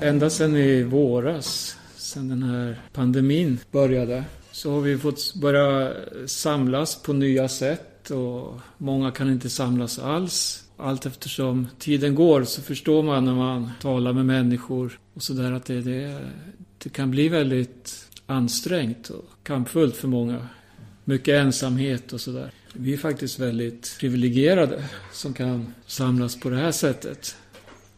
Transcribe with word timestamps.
ända 0.00 0.30
sedan 0.30 0.56
i 0.56 0.82
våras, 0.82 1.76
sedan 1.96 2.28
den 2.28 2.42
här 2.42 2.80
pandemin 2.92 3.58
började, 3.70 4.24
så 4.52 4.72
har 4.72 4.80
vi 4.80 4.98
fått 4.98 5.34
börja 5.34 5.92
samlas 6.26 7.02
på 7.02 7.12
nya 7.12 7.48
sätt 7.48 8.10
och 8.10 8.60
många 8.78 9.10
kan 9.10 9.32
inte 9.32 9.50
samlas 9.50 9.98
alls. 9.98 10.64
Allt 10.76 11.06
eftersom 11.06 11.68
tiden 11.78 12.14
går 12.14 12.44
så 12.44 12.62
förstår 12.62 13.02
man 13.02 13.24
när 13.24 13.34
man 13.34 13.70
talar 13.80 14.12
med 14.12 14.26
människor 14.26 14.98
och 15.14 15.22
sådär 15.22 15.52
att 15.52 15.64
det, 15.64 15.80
det, 15.80 16.18
det 16.78 16.88
kan 16.88 17.10
bli 17.10 17.28
väldigt 17.28 18.06
ansträngt 18.26 19.10
och 19.10 19.24
kampfullt 19.42 19.96
för 19.96 20.08
många. 20.08 20.46
Mycket 21.04 21.34
ensamhet 21.34 22.12
och 22.12 22.20
sådär. 22.20 22.50
Vi 22.72 22.92
är 22.92 22.96
faktiskt 22.96 23.38
väldigt 23.38 23.96
privilegierade 24.00 24.84
som 25.12 25.34
kan 25.34 25.74
samlas 25.86 26.40
på 26.40 26.50
det 26.50 26.56
här 26.56 26.72
sättet. 26.72 27.36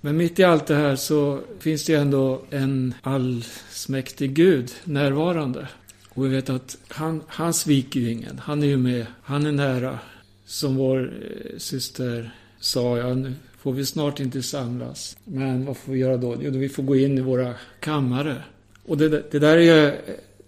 Men 0.05 0.17
mitt 0.17 0.39
i 0.39 0.45
allt 0.45 0.67
det 0.67 0.75
här 0.75 0.97
så 0.97 1.39
finns 1.59 1.85
det 1.85 1.95
ändå 1.95 2.43
en 2.51 2.95
allsmäktig 3.03 4.35
Gud 4.35 4.71
närvarande. 4.85 5.69
Och 6.09 6.25
vi 6.25 6.29
vet 6.29 6.51
att 6.51 6.77
han, 6.89 7.23
han 7.27 7.55
sviker 7.55 8.01
ju 8.01 8.11
ingen. 8.11 8.39
Han 8.39 8.63
är 8.63 8.67
ju 8.67 8.77
med. 8.77 9.07
Han 9.23 9.47
är 9.47 9.53
nära. 9.53 9.99
Som 10.45 10.77
vår 10.77 11.01
eh, 11.01 11.59
syster 11.59 12.35
sa, 12.61 12.99
ja 12.99 13.15
nu 13.15 13.35
får 13.59 13.73
vi 13.73 13.87
snart 13.87 14.21
inte 14.21 14.43
samlas. 14.43 15.17
Men 15.25 15.65
vad 15.65 15.77
får 15.77 15.93
vi 15.93 15.99
göra 15.99 16.17
då? 16.17 16.37
Jo, 16.41 16.51
vi 16.51 16.69
får 16.69 16.83
gå 16.83 16.97
in 16.97 17.19
i 17.19 17.21
våra 17.21 17.55
kammare. 17.81 18.43
Och 18.87 18.99
det, 18.99 19.09
det 19.09 19.39
där 19.39 19.57
är 19.57 19.87
ju 19.87 19.93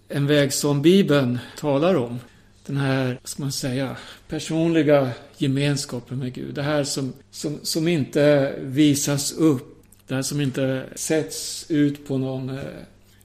en 0.07 0.27
väg 0.27 0.53
som 0.53 0.81
Bibeln 0.81 1.39
talar 1.57 1.95
om. 1.95 2.19
Den 2.65 2.77
här, 2.77 3.07
vad 3.07 3.29
ska 3.29 3.43
man 3.43 3.51
säga, 3.51 3.97
personliga 4.27 5.11
gemenskapen 5.37 6.19
med 6.19 6.33
Gud. 6.33 6.55
Det 6.55 6.63
här 6.63 6.83
som, 6.83 7.13
som, 7.31 7.59
som 7.63 7.87
inte 7.87 8.55
visas 8.61 9.33
upp. 9.33 9.85
Det 10.07 10.15
här 10.15 10.21
som 10.21 10.41
inte 10.41 10.85
sätts 10.95 11.65
ut 11.69 12.07
på 12.07 12.17
någon 12.17 12.49
eh, 12.49 12.63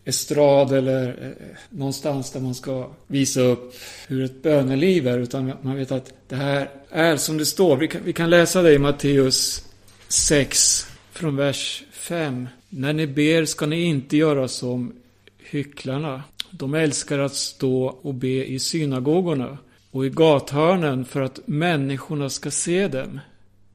estrad 0.04 0.72
eller 0.72 1.08
eh, 1.08 1.46
någonstans 1.70 2.30
där 2.30 2.40
man 2.40 2.54
ska 2.54 2.90
visa 3.06 3.40
upp 3.40 3.74
hur 4.08 4.24
ett 4.24 4.42
böneliv 4.42 5.08
är. 5.08 5.18
Utan 5.18 5.52
man 5.62 5.76
vet 5.76 5.92
att 5.92 6.12
det 6.28 6.36
här 6.36 6.70
är 6.90 7.16
som 7.16 7.38
det 7.38 7.46
står. 7.46 7.76
Vi 7.76 7.88
kan, 7.88 8.00
vi 8.04 8.12
kan 8.12 8.30
läsa 8.30 8.62
det 8.62 8.72
i 8.72 8.78
Matteus 8.78 9.64
6 10.08 10.86
från 11.12 11.36
vers 11.36 11.84
5. 11.92 12.48
När 12.68 12.92
ni 12.92 13.06
ber 13.06 13.44
ska 13.44 13.66
ni 13.66 13.82
inte 13.82 14.16
göra 14.16 14.48
som 14.48 14.92
hycklarna. 15.38 16.22
De 16.50 16.74
älskar 16.74 17.18
att 17.18 17.34
stå 17.34 17.84
och 18.02 18.14
be 18.14 18.44
i 18.46 18.58
synagogorna 18.58 19.58
och 19.90 20.06
i 20.06 20.10
gathörnen 20.10 21.04
för 21.04 21.20
att 21.20 21.40
människorna 21.46 22.28
ska 22.28 22.50
se 22.50 22.88
dem. 22.88 23.20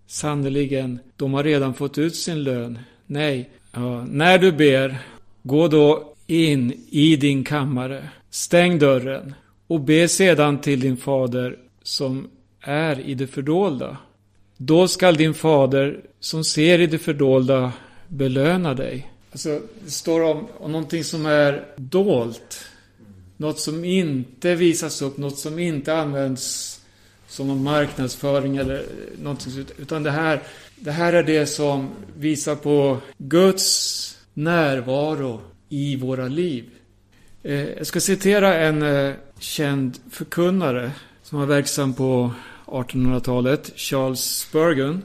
Sannerligen, 0.07 0.99
de 1.15 1.33
har 1.33 1.43
redan 1.43 1.73
fått 1.73 1.97
ut 1.97 2.15
sin 2.15 2.43
lön. 2.43 2.79
Nej, 3.05 3.49
ja, 3.71 4.05
när 4.09 4.37
du 4.37 4.51
ber, 4.51 4.97
gå 5.43 5.67
då 5.67 6.13
in 6.27 6.83
i 6.89 7.15
din 7.15 7.43
kammare, 7.43 8.09
stäng 8.29 8.79
dörren 8.79 9.35
och 9.67 9.81
be 9.81 10.07
sedan 10.07 10.61
till 10.61 10.79
din 10.79 10.97
fader 10.97 11.57
som 11.83 12.27
är 12.61 12.99
i 12.99 13.13
det 13.13 13.27
fördolda. 13.27 13.97
Då 14.57 14.87
skall 14.87 15.15
din 15.15 15.33
fader 15.33 15.99
som 16.19 16.43
ser 16.43 16.79
i 16.79 16.87
det 16.87 16.97
fördolda 16.97 17.71
belöna 18.07 18.73
dig. 18.73 19.11
Alltså, 19.35 19.61
det 19.83 19.91
står 19.91 20.21
om, 20.21 20.47
om 20.57 20.71
någonting 20.71 21.03
som 21.03 21.25
är 21.25 21.67
dolt. 21.75 22.65
Något 23.37 23.59
som 23.59 23.85
inte 23.85 24.55
visas 24.55 25.01
upp, 25.01 25.17
något 25.17 25.39
som 25.39 25.59
inte 25.59 25.95
används 25.95 26.79
som 27.27 27.47
någon 27.47 27.63
marknadsföring 27.63 28.57
eller 28.57 28.85
någonting 29.21 29.65
Utan 29.77 30.03
det 30.03 30.11
här, 30.11 30.43
det 30.75 30.91
här 30.91 31.13
är 31.13 31.23
det 31.23 31.45
som 31.45 31.89
visar 32.17 32.55
på 32.55 32.97
Guds 33.17 34.17
närvaro 34.33 35.41
i 35.69 35.95
våra 35.95 36.27
liv. 36.27 36.69
Eh, 37.43 37.69
jag 37.69 37.87
ska 37.87 37.99
citera 37.99 38.55
en 38.55 38.81
eh, 38.81 39.13
känd 39.39 39.99
förkunnare 40.11 40.91
som 41.23 41.39
var 41.39 41.45
verksam 41.45 41.93
på 41.93 42.31
1800-talet, 42.65 43.71
Charles 43.75 44.39
Spurgeon. 44.39 45.01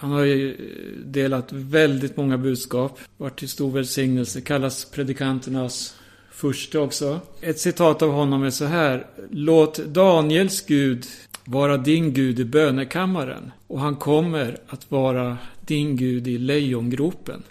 Han 0.00 0.10
har 0.10 0.22
ju 0.22 0.50
eh, 0.50 1.04
delat 1.04 1.52
väldigt 1.52 2.16
många 2.16 2.38
budskap, 2.38 2.98
varit 3.16 3.38
till 3.38 3.48
stor 3.48 3.70
välsignelse, 3.70 4.40
kallas 4.40 4.84
predikanternas 4.84 5.96
första 6.30 6.80
också. 6.80 7.20
Ett 7.40 7.58
citat 7.58 8.02
av 8.02 8.10
honom 8.10 8.42
är 8.42 8.50
så 8.50 8.64
här. 8.64 9.06
Låt 9.30 9.78
Daniels 9.78 10.66
Gud 10.66 11.06
vara 11.44 11.76
din 11.76 12.12
Gud 12.12 12.40
i 12.40 12.44
bönekammaren 12.44 13.52
och 13.66 13.80
han 13.80 13.96
kommer 13.96 14.58
att 14.68 14.90
vara 14.90 15.38
din 15.60 15.96
Gud 15.96 16.28
i 16.28 16.38
lejongropen. 16.38 17.42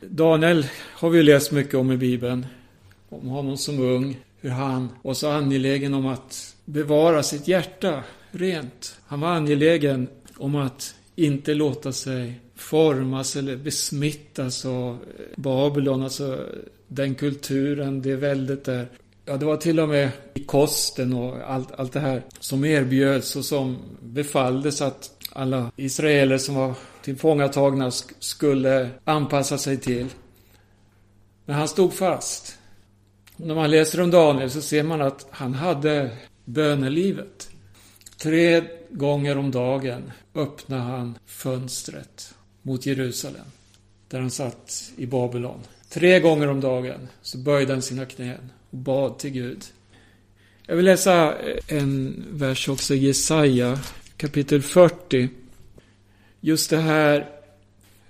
Daniel 0.00 0.66
har 0.76 1.10
vi 1.10 1.22
läst 1.22 1.52
mycket 1.52 1.74
om 1.74 1.92
i 1.92 1.96
Bibeln. 1.96 2.46
Om 3.08 3.28
honom 3.28 3.56
som 3.56 3.80
ung. 3.80 4.16
Hur 4.40 4.50
han 4.50 4.88
var 5.02 5.14
så 5.14 5.30
angelägen 5.30 5.94
om 5.94 6.06
att 6.06 6.56
bevara 6.64 7.22
sitt 7.22 7.48
hjärta 7.48 8.02
rent. 8.30 8.98
Han 9.06 9.20
var 9.20 9.28
angelägen 9.28 10.08
om 10.36 10.54
att 10.54 10.94
inte 11.16 11.54
låta 11.54 11.92
sig 11.92 12.40
formas 12.54 13.36
eller 13.36 13.56
besmittas 13.56 14.64
av 14.64 14.92
eh, 14.92 15.24
Babylon, 15.36 16.02
alltså 16.02 16.46
den 16.88 17.14
kulturen, 17.14 18.02
det 18.02 18.16
väldet 18.16 18.64
där. 18.64 18.88
Ja, 19.24 19.36
det 19.36 19.46
var 19.46 19.56
till 19.56 19.80
och 19.80 19.88
med 19.88 20.10
i 20.34 20.44
kosten 20.44 21.12
och 21.12 21.36
allt, 21.50 21.72
allt 21.72 21.92
det 21.92 22.00
här 22.00 22.22
som 22.40 22.64
erbjöds 22.64 23.36
och 23.36 23.44
som 23.44 23.76
befalldes 24.02 24.82
att 24.82 25.10
alla 25.32 25.72
israeler 25.76 26.38
som 26.38 26.54
var 26.54 26.74
tillfångatagna 27.02 27.90
skulle 28.18 28.90
anpassa 29.04 29.58
sig 29.58 29.76
till. 29.76 30.06
Men 31.44 31.56
han 31.56 31.68
stod 31.68 31.92
fast. 31.92 32.58
Och 33.36 33.46
när 33.46 33.54
man 33.54 33.70
läser 33.70 34.00
om 34.00 34.10
Daniel 34.10 34.50
så 34.50 34.60
ser 34.60 34.82
man 34.82 35.02
att 35.02 35.26
han 35.30 35.54
hade 35.54 36.10
bönelivet. 36.44 37.50
Tre 38.24 38.64
gånger 38.90 39.38
om 39.38 39.50
dagen 39.50 40.12
öppnade 40.34 40.82
han 40.82 41.18
fönstret 41.26 42.34
mot 42.62 42.86
Jerusalem. 42.86 43.46
Där 44.08 44.20
han 44.20 44.30
satt 44.30 44.92
i 44.96 45.06
Babylon. 45.06 45.60
Tre 45.88 46.20
gånger 46.20 46.48
om 46.48 46.60
dagen 46.60 47.08
så 47.22 47.38
böjde 47.38 47.72
han 47.72 47.82
sina 47.82 48.06
knän 48.06 48.52
och 48.70 48.78
bad 48.78 49.18
till 49.18 49.30
Gud. 49.30 49.64
Jag 50.66 50.76
vill 50.76 50.84
läsa 50.84 51.38
eh, 51.38 51.56
en 51.68 52.24
vers 52.30 52.68
också 52.68 52.94
Jesaja 52.94 53.78
kapitel 54.16 54.62
40. 54.62 55.28
Just 56.40 56.70
det 56.70 56.80
här, 56.80 57.30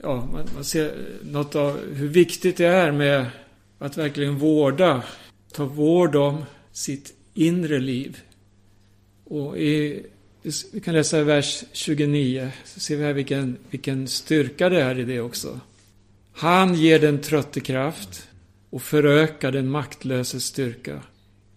ja, 0.02 0.28
man, 0.32 0.48
man 0.54 0.64
ser 0.64 0.94
något 1.22 1.54
av 1.54 1.94
hur 1.94 2.08
viktigt 2.08 2.56
det 2.56 2.66
är 2.66 2.92
med 2.92 3.26
att 3.78 3.96
verkligen 3.96 4.38
vårda, 4.38 5.02
ta 5.52 5.64
vård 5.64 6.16
om 6.16 6.44
sitt 6.72 7.14
inre 7.34 7.78
liv. 7.78 8.20
Och 9.24 9.58
i, 9.58 10.06
vi 10.72 10.80
kan 10.80 10.94
läsa 10.94 11.20
i 11.20 11.24
vers 11.24 11.64
29, 11.72 12.50
så 12.64 12.80
ser 12.80 12.96
vi 12.96 13.04
här 13.04 13.12
vilken, 13.12 13.56
vilken 13.70 14.08
styrka 14.08 14.68
det 14.68 14.82
är 14.82 14.98
i 14.98 15.04
det 15.04 15.20
också. 15.20 15.60
Han 16.32 16.74
ger 16.74 16.98
den 16.98 17.20
trötte 17.20 17.60
kraft 17.60 18.28
och 18.70 18.82
förökar 18.82 19.52
den 19.52 19.70
maktlöse 19.70 20.40
styrka. 20.40 21.02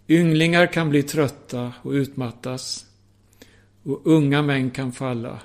Ynglingar 0.08 0.74
kan 0.74 0.90
bli 0.90 1.04
trötta 1.04 1.74
och 1.82 1.92
utmattas 1.92 2.86
och 3.84 4.02
unga 4.04 4.42
män 4.42 4.72
kan 4.72 4.92
falla. 4.92 5.40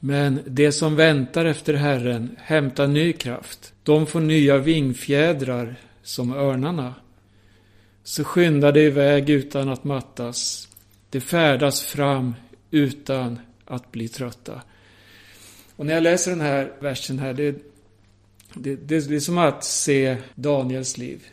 Men 0.00 0.40
de 0.46 0.72
som 0.72 0.96
väntar 0.96 1.44
efter 1.44 1.74
Herren 1.74 2.36
hämtar 2.38 2.86
ny 2.86 3.12
kraft. 3.12 3.72
De 3.82 4.06
får 4.06 4.20
nya 4.20 4.58
vingfjädrar 4.58 5.76
som 6.02 6.32
örnarna. 6.32 6.94
Så 8.04 8.24
skyndar 8.24 8.72
de 8.72 8.80
iväg 8.80 9.30
utan 9.30 9.68
att 9.68 9.84
mattas. 9.84 10.68
De 11.10 11.20
färdas 11.20 11.82
fram 11.82 12.34
utan 12.70 13.38
att 13.64 13.92
bli 13.92 14.08
trötta. 14.08 14.62
Och 15.76 15.86
när 15.86 15.94
jag 15.94 16.02
läser 16.02 16.30
den 16.30 16.40
här 16.40 16.72
versen 16.80 17.18
här, 17.18 17.34
det, 17.34 17.56
det, 18.54 18.76
det 18.76 19.16
är 19.16 19.20
som 19.20 19.38
att 19.38 19.64
se 19.64 20.16
Daniels 20.34 20.98
liv. 20.98 21.26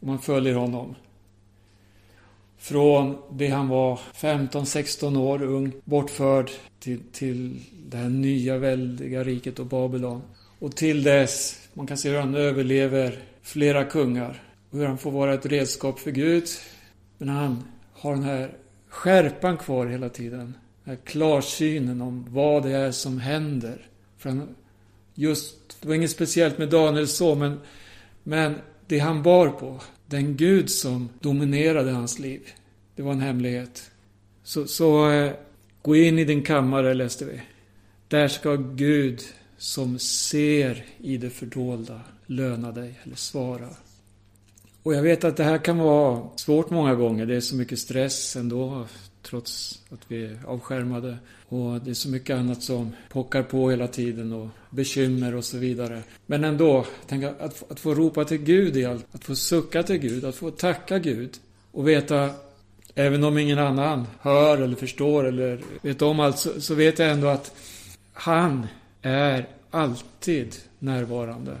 Om 0.00 0.08
man 0.08 0.18
följer 0.18 0.54
honom. 0.54 0.94
Från 2.58 3.16
det 3.32 3.48
han 3.48 3.68
var 3.68 4.00
15-16 4.14 5.18
år 5.18 5.42
ung, 5.42 5.72
bortförd 5.84 6.50
till, 6.78 7.00
till 7.12 7.60
det 7.86 7.96
här 7.96 8.08
nya 8.08 8.58
väldiga 8.58 9.24
riket 9.24 9.58
och 9.58 9.66
Babylon. 9.66 10.22
Och 10.58 10.76
till 10.76 11.02
dess, 11.02 11.68
man 11.72 11.86
kan 11.86 11.96
se 11.96 12.10
hur 12.10 12.18
han 12.18 12.34
överlever 12.34 13.18
flera 13.42 13.84
kungar. 13.84 14.42
Och 14.70 14.78
hur 14.78 14.86
han 14.86 14.98
får 14.98 15.10
vara 15.10 15.34
ett 15.34 15.46
redskap 15.46 15.98
för 15.98 16.10
Gud. 16.10 16.44
Men 17.18 17.28
han 17.28 17.64
har 18.06 18.14
den 18.14 18.24
här 18.24 18.56
skärpan 18.88 19.56
kvar 19.56 19.86
hela 19.86 20.08
tiden. 20.08 20.54
Den 20.84 20.96
här 20.96 20.98
klarsynen 21.04 22.00
om 22.00 22.26
vad 22.28 22.62
det 22.62 22.70
är 22.70 22.90
som 22.90 23.20
händer. 23.20 23.88
För 24.18 24.28
han, 24.28 24.54
just, 25.14 25.80
det 25.80 25.88
var 25.88 25.94
inget 25.94 26.10
speciellt 26.10 26.58
med 26.58 26.68
Daniel 26.68 27.08
så, 27.08 27.34
men, 27.34 27.60
men 28.22 28.54
det 28.86 28.98
han 28.98 29.22
bar 29.22 29.48
på, 29.48 29.80
den 30.06 30.36
Gud 30.36 30.70
som 30.70 31.08
dominerade 31.20 31.90
hans 31.90 32.18
liv. 32.18 32.40
Det 32.94 33.02
var 33.02 33.12
en 33.12 33.20
hemlighet. 33.20 33.90
Så, 34.42 34.66
så 34.66 35.10
eh, 35.10 35.32
gå 35.82 35.96
in 35.96 36.18
i 36.18 36.24
din 36.24 36.42
kammare, 36.42 36.94
läste 36.94 37.24
vi. 37.24 37.40
Där 38.08 38.28
ska 38.28 38.56
Gud 38.56 39.20
som 39.56 39.98
ser 39.98 40.84
i 40.98 41.16
det 41.16 41.30
fördolda 41.30 42.00
löna 42.26 42.72
dig 42.72 43.00
eller 43.02 43.16
svara. 43.16 43.68
Och 44.86 44.94
jag 44.94 45.02
vet 45.02 45.24
att 45.24 45.36
det 45.36 45.44
här 45.44 45.58
kan 45.58 45.78
vara 45.78 46.22
svårt 46.36 46.70
många 46.70 46.94
gånger. 46.94 47.26
Det 47.26 47.36
är 47.36 47.40
så 47.40 47.56
mycket 47.56 47.78
stress 47.78 48.36
ändå 48.36 48.86
trots 49.22 49.82
att 49.90 50.00
vi 50.08 50.24
är 50.24 50.38
avskärmade. 50.46 51.18
Och 51.48 51.80
det 51.80 51.90
är 51.90 51.94
så 51.94 52.08
mycket 52.08 52.36
annat 52.36 52.62
som 52.62 52.92
pockar 53.08 53.42
på 53.42 53.70
hela 53.70 53.86
tiden 53.86 54.32
och 54.32 54.48
bekymmer 54.70 55.34
och 55.34 55.44
så 55.44 55.58
vidare. 55.58 56.02
Men 56.26 56.44
ändå, 56.44 56.86
tänk 57.06 57.24
att, 57.24 57.70
att 57.70 57.80
få 57.80 57.94
ropa 57.94 58.24
till 58.24 58.38
Gud 58.38 58.76
i 58.76 58.84
allt. 58.84 59.06
Att 59.12 59.24
få 59.24 59.34
sucka 59.34 59.82
till 59.82 59.98
Gud, 59.98 60.24
att 60.24 60.34
få 60.34 60.50
tacka 60.50 60.98
Gud. 60.98 61.30
Och 61.72 61.88
veta, 61.88 62.30
även 62.94 63.24
om 63.24 63.38
ingen 63.38 63.58
annan 63.58 64.06
hör 64.20 64.58
eller 64.58 64.76
förstår 64.76 65.24
eller 65.24 65.60
vet 65.82 66.02
om 66.02 66.20
allt, 66.20 66.38
så, 66.38 66.60
så 66.60 66.74
vet 66.74 66.98
jag 66.98 67.10
ändå 67.10 67.28
att 67.28 67.54
han 68.12 68.66
är 69.02 69.48
alltid 69.70 70.56
närvarande. 70.78 71.56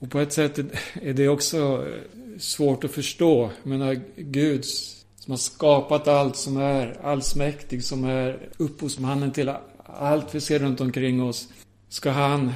Och 0.00 0.10
på 0.10 0.20
ett 0.20 0.32
sätt 0.32 0.58
är 1.02 1.12
det 1.12 1.28
också 1.28 1.86
eh, 1.86 2.38
svårt 2.38 2.84
att 2.84 2.90
förstå. 2.90 3.50
Jag 3.62 3.70
menar, 3.70 4.00
Gud 4.16 4.64
som 4.64 5.30
har 5.30 5.36
skapat 5.36 6.08
allt, 6.08 6.36
som 6.36 6.56
är 6.56 7.00
allsmäktig, 7.02 7.84
som 7.84 8.04
är 8.04 8.48
upphovsmannen 8.56 9.32
till 9.32 9.52
allt 9.84 10.34
vi 10.34 10.40
ser 10.40 10.58
runt 10.58 10.80
omkring 10.80 11.22
oss. 11.22 11.48
Ska 11.88 12.10
han 12.10 12.52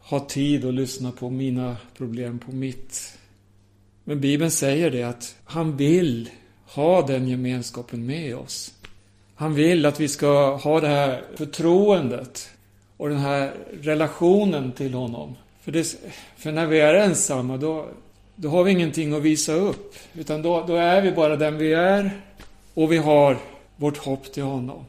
ha 0.00 0.20
tid 0.20 0.64
att 0.64 0.74
lyssna 0.74 1.12
på 1.12 1.30
mina 1.30 1.76
problem, 1.96 2.38
på 2.38 2.52
mitt? 2.52 3.18
Men 4.04 4.20
Bibeln 4.20 4.50
säger 4.50 4.90
det 4.90 5.02
att 5.02 5.36
han 5.44 5.76
vill 5.76 6.30
ha 6.66 7.06
den 7.06 7.28
gemenskapen 7.28 8.06
med 8.06 8.36
oss. 8.36 8.74
Han 9.34 9.54
vill 9.54 9.86
att 9.86 10.00
vi 10.00 10.08
ska 10.08 10.56
ha 10.56 10.80
det 10.80 10.88
här 10.88 11.24
förtroendet 11.34 12.50
och 12.96 13.08
den 13.08 13.18
här 13.18 13.54
relationen 13.82 14.72
till 14.72 14.94
honom. 14.94 15.34
För, 15.64 15.72
det, 15.72 15.96
för 16.36 16.52
när 16.52 16.66
vi 16.66 16.80
är 16.80 16.94
ensamma, 16.94 17.56
då, 17.56 17.88
då 18.36 18.48
har 18.48 18.64
vi 18.64 18.70
ingenting 18.70 19.14
att 19.14 19.22
visa 19.22 19.52
upp. 19.52 19.94
Utan 20.14 20.42
då, 20.42 20.64
då 20.66 20.76
är 20.76 21.02
vi 21.02 21.12
bara 21.12 21.36
den 21.36 21.58
vi 21.58 21.72
är 21.72 22.10
och 22.74 22.92
vi 22.92 22.96
har 22.96 23.36
vårt 23.76 23.96
hopp 23.96 24.32
till 24.32 24.42
honom. 24.42 24.84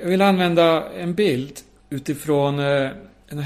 Jag 0.00 0.08
vill 0.08 0.22
använda 0.22 0.90
en 0.90 1.14
bild 1.14 1.60
utifrån 1.90 2.58
eh, 2.58 2.90
en 3.28 3.38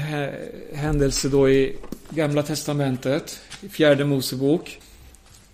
händelse 0.73 1.29
då 1.29 1.49
i 1.49 1.75
Gamla 2.09 2.43
Testamentet, 2.43 3.41
i 3.61 3.69
Fjärde 3.69 4.05
Mosebok. 4.05 4.79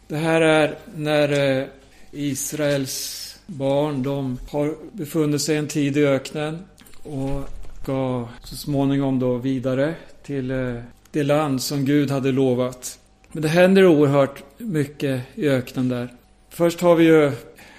Det 0.07 0.17
här 0.17 0.41
är 0.41 0.77
när 0.95 1.59
eh, 1.59 1.65
Israels 2.11 3.23
barn, 3.45 4.03
de 4.03 4.39
har 4.49 4.75
befunnit 4.91 5.41
sig 5.41 5.57
en 5.57 5.67
tid 5.67 5.97
i 5.97 6.05
öknen 6.05 6.65
och 7.03 7.49
ska 7.87 8.27
så 8.43 8.55
småningom 8.55 9.19
då 9.19 9.37
vidare 9.37 9.95
till 10.23 10.51
eh, 10.51 10.73
det 11.11 11.23
land 11.23 11.61
som 11.61 11.85
Gud 11.85 12.11
hade 12.11 12.31
lovat. 12.31 12.99
Men 13.31 13.41
det 13.41 13.47
händer 13.47 13.85
oerhört 13.85 14.43
mycket 14.57 15.21
i 15.35 15.49
öknen 15.49 15.89
där. 15.89 16.13
Först 16.49 16.81
har 16.81 16.95
vi 16.95 17.05
ju, 17.05 17.31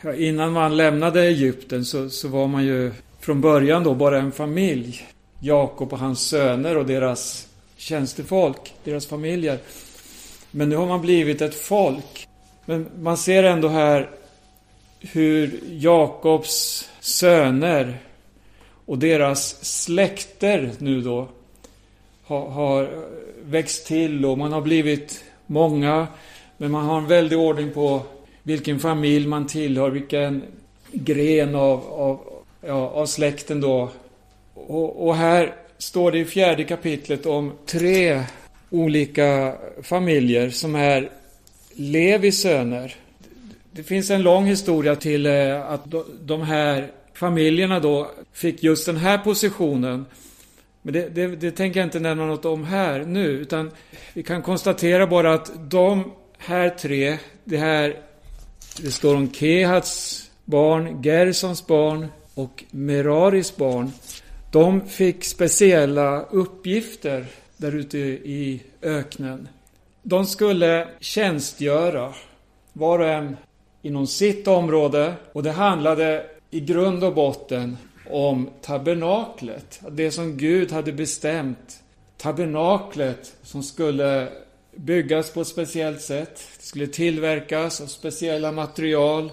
ja, 0.03 0.15
innan 0.15 0.53
man 0.53 0.77
lämnade 0.77 1.23
Egypten 1.23 1.85
så, 1.85 2.11
så 2.11 2.29
var 2.29 2.47
man 2.47 2.65
ju 2.65 2.93
från 3.21 3.41
början 3.41 3.85
då 3.85 3.95
bara 3.95 4.19
en 4.19 4.33
familj. 4.33 5.07
Jakob 5.41 5.93
och 5.93 5.99
hans 5.99 6.29
söner 6.29 6.77
och 6.77 6.87
deras 6.87 7.49
tjänstefolk, 7.77 8.75
deras 8.85 9.07
familjer. 9.07 9.59
Men 10.51 10.69
nu 10.69 10.77
har 10.77 10.87
man 10.87 11.01
blivit 11.01 11.43
ett 11.43 11.55
folk. 11.55 12.29
Men 12.65 12.87
man 13.01 13.17
ser 13.17 13.45
ändå 13.45 13.69
här 13.69 14.11
hur 15.01 15.61
Jakobs 15.69 16.89
söner 17.01 17.99
och 18.89 18.99
deras 18.99 19.65
släkter 19.65 20.71
nu 20.79 21.01
då 21.01 21.29
har, 22.25 22.51
har 22.51 22.91
växt 23.45 23.87
till 23.87 24.25
och 24.25 24.39
man 24.39 24.53
har 24.53 24.61
blivit 24.61 25.25
många. 25.47 26.07
Men 26.57 26.71
man 26.71 26.85
har 26.85 26.99
en 26.99 27.07
väldig 27.07 27.39
ordning 27.39 27.71
på 27.71 28.03
vilken 28.43 28.79
familj 28.79 29.27
man 29.27 29.47
tillhör, 29.47 29.91
vilken 29.91 30.43
gren 30.93 31.55
av, 31.55 31.85
av, 31.93 32.21
ja, 32.67 32.89
av 32.89 33.07
släkten 33.07 33.61
då. 33.61 33.89
Och, 34.55 35.07
och 35.09 35.17
här 35.17 35.55
står 35.79 36.13
det 36.13 36.19
i 36.19 36.25
fjärde 36.25 36.65
kapitlet 36.65 37.27
om 37.27 37.53
tre 37.67 38.23
olika 38.71 39.55
familjer 39.83 40.51
som 40.51 40.75
är 40.75 41.11
Levis 41.73 42.43
söner. 42.43 42.97
Det 43.71 43.83
finns 43.83 44.11
en 44.11 44.23
lång 44.23 44.45
historia 44.47 44.97
till 44.97 45.27
eh, 45.27 45.71
att 45.71 45.95
de 46.21 46.43
här 46.43 46.91
familjerna 47.19 47.81
då 47.81 48.11
fick 48.33 48.63
just 48.63 48.87
den 48.87 48.97
här 48.97 49.19
positionen. 49.19 50.07
Men 50.83 50.95
det, 50.95 51.09
det, 51.09 51.27
det, 51.27 51.51
tänker 51.51 51.81
jag 51.81 51.87
inte 51.87 52.01
nämna 52.01 52.27
något 52.27 52.45
om 52.45 52.65
här 52.65 53.05
nu, 53.05 53.27
utan 53.27 53.71
vi 54.15 54.23
kan 54.23 54.43
konstatera 54.43 55.07
bara 55.07 55.35
att 55.35 55.71
de 55.71 56.13
här 56.39 56.71
tre, 56.71 57.19
det 57.45 57.57
här, 57.57 57.97
det 58.81 58.91
står 58.91 59.17
om 59.17 59.33
Kehats 59.33 60.25
barn, 60.45 61.03
Gersons 61.03 61.67
barn 61.67 62.07
och 62.35 62.65
Meraris 62.71 63.57
barn. 63.57 63.93
De 64.53 64.89
fick 64.89 65.25
speciella 65.25 66.23
uppgifter 66.23 67.27
där 67.57 67.75
ute 67.75 67.99
i 67.99 68.63
öknen. 68.83 69.49
De 70.03 70.27
skulle 70.27 70.89
tjänstgöra, 71.01 72.13
var 72.73 72.99
och 72.99 73.09
en 73.09 73.37
inom 73.83 74.07
sitt 74.07 74.49
område 74.49 75.15
och 75.33 75.43
det 75.43 75.53
handlade 75.53 76.27
i 76.51 76.61
grund 76.61 77.05
och 77.05 77.15
botten 77.15 77.77
om 78.11 78.51
tabernaklet. 78.63 79.81
Det 79.91 80.11
som 80.11 80.37
Gud 80.37 80.73
hade 80.73 80.93
bestämt. 80.93 81.83
Tabernaklet 82.17 83.37
som 83.43 83.63
skulle 83.63 84.29
byggas 84.77 85.31
på 85.31 85.41
ett 85.41 85.47
speciellt 85.47 86.01
sätt. 86.01 86.43
Det 86.59 86.67
skulle 86.67 86.87
tillverkas 86.87 87.81
av 87.81 87.87
speciella 87.87 88.53
material. 88.53 89.31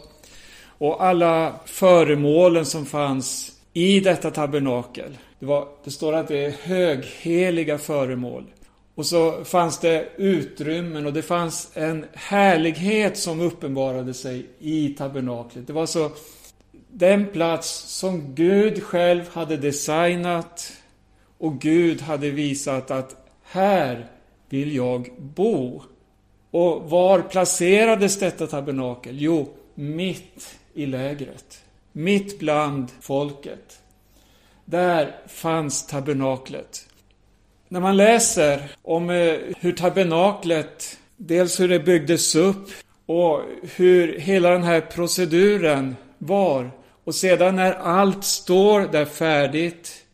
Och 0.77 1.03
alla 1.03 1.59
föremålen 1.65 2.65
som 2.65 2.85
fanns 2.85 3.51
i 3.73 3.99
detta 3.99 4.31
tabernakel. 4.31 5.17
Det, 5.39 5.45
var, 5.45 5.67
det 5.83 5.91
står 5.91 6.13
att 6.13 6.27
det 6.27 6.45
är 6.45 6.55
högheliga 6.61 7.77
föremål. 7.77 8.45
Och 8.95 9.05
så 9.05 9.43
fanns 9.43 9.79
det 9.79 10.07
utrymmen 10.17 11.05
och 11.05 11.13
det 11.13 11.21
fanns 11.21 11.71
en 11.73 12.05
härlighet 12.13 13.17
som 13.17 13.41
uppenbarade 13.41 14.13
sig 14.13 14.45
i 14.59 14.89
tabernaklet. 14.89 15.67
Det 15.67 15.73
var 15.73 15.85
så 15.85 16.11
den 16.97 17.27
plats 17.27 17.69
som 17.87 18.35
Gud 18.35 18.83
själv 18.83 19.29
hade 19.33 19.57
designat 19.57 20.73
och 21.37 21.61
Gud 21.61 22.01
hade 22.01 22.29
visat 22.29 22.91
att 22.91 23.29
här 23.43 24.07
vill 24.49 24.75
jag 24.75 25.09
bo. 25.17 25.81
Och 26.51 26.89
var 26.89 27.21
placerades 27.21 28.19
detta 28.19 28.47
tabernakel? 28.47 29.15
Jo, 29.21 29.49
mitt 29.75 30.55
i 30.73 30.85
lägret. 30.85 31.63
Mitt 31.91 32.39
bland 32.39 32.91
folket. 33.01 33.79
Där 34.65 35.15
fanns 35.27 35.87
tabernaklet. 35.87 36.87
När 37.67 37.79
man 37.79 37.97
läser 37.97 38.71
om 38.81 39.09
eh, 39.09 39.35
hur 39.59 39.71
tabernaklet, 39.71 40.97
dels 41.17 41.59
hur 41.59 41.67
det 41.67 41.79
byggdes 41.79 42.35
upp 42.35 42.69
och 43.05 43.41
hur 43.75 44.19
hela 44.19 44.49
den 44.49 44.63
här 44.63 44.81
proceduren 44.81 45.95
var, 46.17 46.71
och 47.05 47.15
sedan 47.15 47.55
när 47.55 47.73
allt 47.73 48.23
står 48.23 48.81
där 48.81 49.05
färdigt, 49.05 50.05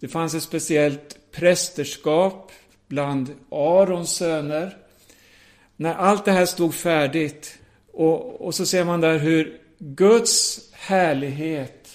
det 0.00 0.08
fanns 0.08 0.34
ett 0.34 0.42
speciellt 0.42 1.16
prästerskap 1.32 2.52
bland 2.86 3.34
Arons 3.50 4.16
söner. 4.16 4.76
När 5.76 5.94
allt 5.94 6.24
det 6.24 6.32
här 6.32 6.46
stod 6.46 6.74
färdigt 6.74 7.58
och, 7.92 8.40
och 8.40 8.54
så 8.54 8.66
ser 8.66 8.84
man 8.84 9.00
där 9.00 9.18
hur 9.18 9.60
Guds 9.78 10.60
härlighet 10.72 11.88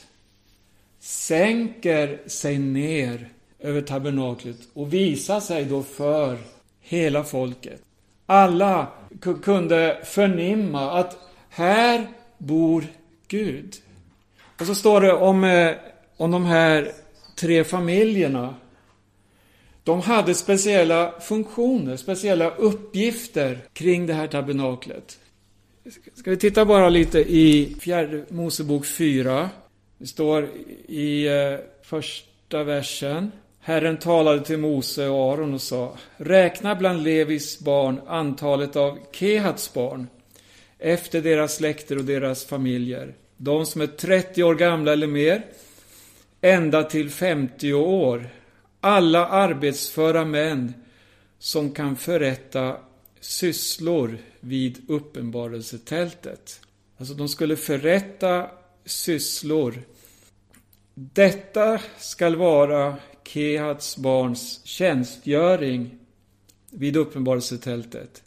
sänker 1.00 2.20
sig 2.28 2.58
ner 2.58 3.30
över 3.60 3.82
tabernaklet 3.82 4.58
och 4.74 4.94
visar 4.94 5.40
sig 5.40 5.66
då 5.66 5.84
för 5.84 6.38
hela 6.82 7.24
folket. 7.24 7.82
Alla 8.26 8.88
kunde 9.44 10.02
förnimma 10.04 10.92
att 10.92 11.18
här 11.50 12.08
bor 12.38 12.86
Gud. 13.28 13.76
Och 14.64 14.68
så 14.68 14.76
står 14.76 15.02
det 15.02 15.14
om, 15.14 15.44
eh, 15.44 15.72
om 16.18 16.32
de 16.32 16.46
här 16.46 16.92
tre 17.36 17.64
familjerna. 17.64 18.56
De 19.84 20.02
hade 20.02 20.36
speciella 20.36 21.14
funktioner, 21.20 21.98
speciella 21.98 22.50
uppgifter 22.50 23.60
kring 23.74 24.08
det 24.08 24.14
här 24.14 24.28
tabernaklet. 24.28 25.20
Ska 26.16 26.32
vi 26.32 26.38
titta 26.38 26.66
bara 26.66 26.90
lite 26.90 27.20
i 27.20 27.76
fjärde 27.80 28.26
Mosebok 28.30 28.86
4. 28.86 29.50
Det 29.98 30.08
står 30.08 30.50
i 30.88 31.28
eh, 31.28 31.60
första 31.82 32.64
versen. 32.64 33.32
Herren 33.60 33.98
talade 33.98 34.46
till 34.46 34.58
Mose 34.58 35.08
och 35.08 35.34
Aron 35.34 35.54
och 35.54 35.62
sa 35.62 35.98
Räkna 36.18 36.76
bland 36.76 37.04
Levis 37.04 37.60
barn 37.60 38.02
antalet 38.08 38.76
av 38.76 38.98
Kehats 39.12 39.74
barn 39.74 40.08
efter 40.80 41.22
deras 41.22 41.56
släkter 41.56 41.98
och 41.98 42.06
deras 42.06 42.46
familjer 42.46 43.14
de 43.44 43.66
som 43.66 43.82
är 43.82 43.88
30 43.88 44.44
år 44.44 44.56
gamla 44.56 44.94
eller 44.94 45.08
mer, 45.08 45.46
ända 46.42 46.84
till 46.84 47.10
50 47.10 47.74
år, 47.74 48.30
alla 48.82 49.28
arbetsföra 49.28 50.26
män 50.26 50.74
som 51.40 51.72
kan 51.72 51.96
förrätta 51.96 52.78
sysslor 53.20 54.18
vid 54.40 54.90
uppenbarelsetältet. 54.90 56.62
Alltså 56.98 57.14
de 57.14 57.30
skulle 57.30 57.56
förrätta 57.56 58.50
sysslor. 58.86 59.82
Detta 60.94 61.80
skall 61.98 62.36
vara 62.36 62.96
Kehats 63.24 63.98
barns 63.98 64.66
tjänstgöring 64.66 65.98
vid 66.70 66.98
uppenbarelsetältet. 66.98 68.24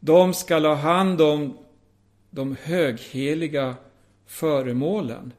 De 0.00 0.34
skall 0.34 0.64
ha 0.64 0.74
hand 0.74 1.20
om 1.20 1.58
de 2.30 2.56
högheliga 2.62 3.76
föremålen. 4.26 5.32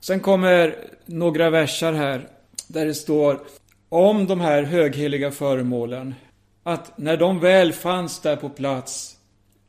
Sen 0.00 0.20
kommer 0.20 0.76
några 1.06 1.50
versar 1.50 1.92
här 1.92 2.28
där 2.68 2.86
det 2.86 2.94
står 2.94 3.40
om 3.88 4.26
de 4.26 4.40
här 4.40 4.62
högheliga 4.62 5.30
föremålen 5.30 6.14
att 6.62 6.98
när 6.98 7.16
de 7.16 7.40
väl 7.40 7.72
fanns 7.72 8.20
där 8.20 8.36
på 8.36 8.48
plats 8.48 9.16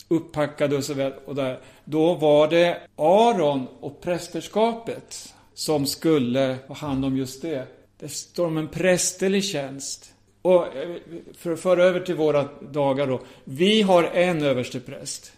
uppackade 0.07 0.75
och 0.77 0.83
så 0.83 0.93
väl 0.93 1.13
och 1.25 1.35
där, 1.35 1.59
då 1.85 2.13
var 2.13 2.47
det 2.47 2.81
Aron 2.95 3.67
och 3.79 4.01
prästerskapet 4.01 5.33
som 5.53 5.85
skulle 5.85 6.57
ha 6.67 6.75
hand 6.75 7.05
om 7.05 7.17
just 7.17 7.41
det. 7.41 7.67
Det 7.99 8.09
står 8.09 8.47
om 8.47 8.57
en 8.57 8.67
prästerlig 8.67 9.43
tjänst. 9.43 10.13
Och 10.41 10.77
eh, 10.77 10.95
för 11.37 11.51
att 11.51 11.59
föra 11.59 11.83
över 11.83 11.99
till 11.99 12.15
våra 12.15 12.49
dagar 12.71 13.07
då. 13.07 13.21
Vi 13.43 13.81
har 13.81 14.03
en 14.03 14.43
överstepräst. 14.43 15.33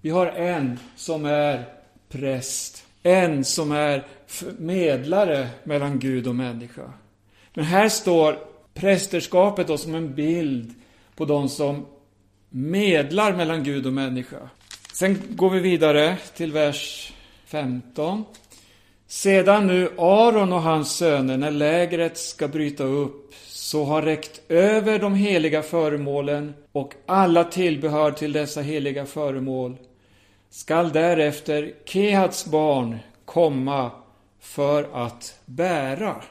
Vi 0.00 0.10
har 0.10 0.26
en 0.26 0.78
som 0.96 1.24
är 1.24 1.79
präst. 2.10 2.84
En 3.02 3.44
som 3.44 3.72
är 3.72 4.06
medlare 4.58 5.48
mellan 5.64 5.98
Gud 5.98 6.26
och 6.26 6.34
människa. 6.34 6.92
Men 7.54 7.64
här 7.64 7.88
står 7.88 8.38
prästerskapet 8.74 9.66
då 9.66 9.78
som 9.78 9.94
en 9.94 10.14
bild 10.14 10.74
på 11.16 11.24
de 11.24 11.48
som 11.48 11.86
medlar 12.50 13.36
mellan 13.36 13.64
Gud 13.64 13.86
och 13.86 13.92
människa. 13.92 14.48
Sen 14.92 15.18
går 15.28 15.50
vi 15.50 15.60
vidare 15.60 16.16
till 16.36 16.52
vers 16.52 17.12
15. 17.46 18.24
Sedan 19.06 19.66
nu 19.66 19.90
Aron 19.98 20.52
och 20.52 20.62
hans 20.62 20.96
söner, 20.96 21.36
när 21.36 21.50
lägret 21.50 22.18
ska 22.18 22.48
bryta 22.48 22.84
upp, 22.84 23.34
så 23.46 23.84
har 23.84 24.02
räckt 24.02 24.40
över 24.48 24.98
de 24.98 25.14
heliga 25.14 25.62
föremålen 25.62 26.54
och 26.72 26.94
alla 27.06 27.44
tillbehör 27.44 28.10
till 28.10 28.32
dessa 28.32 28.60
heliga 28.60 29.06
föremål, 29.06 29.76
skall 30.50 30.92
därefter 30.92 31.72
Kehats 31.84 32.46
barn 32.46 32.98
komma 33.24 33.90
för 34.40 35.06
att 35.06 35.40
bära. 35.46 36.22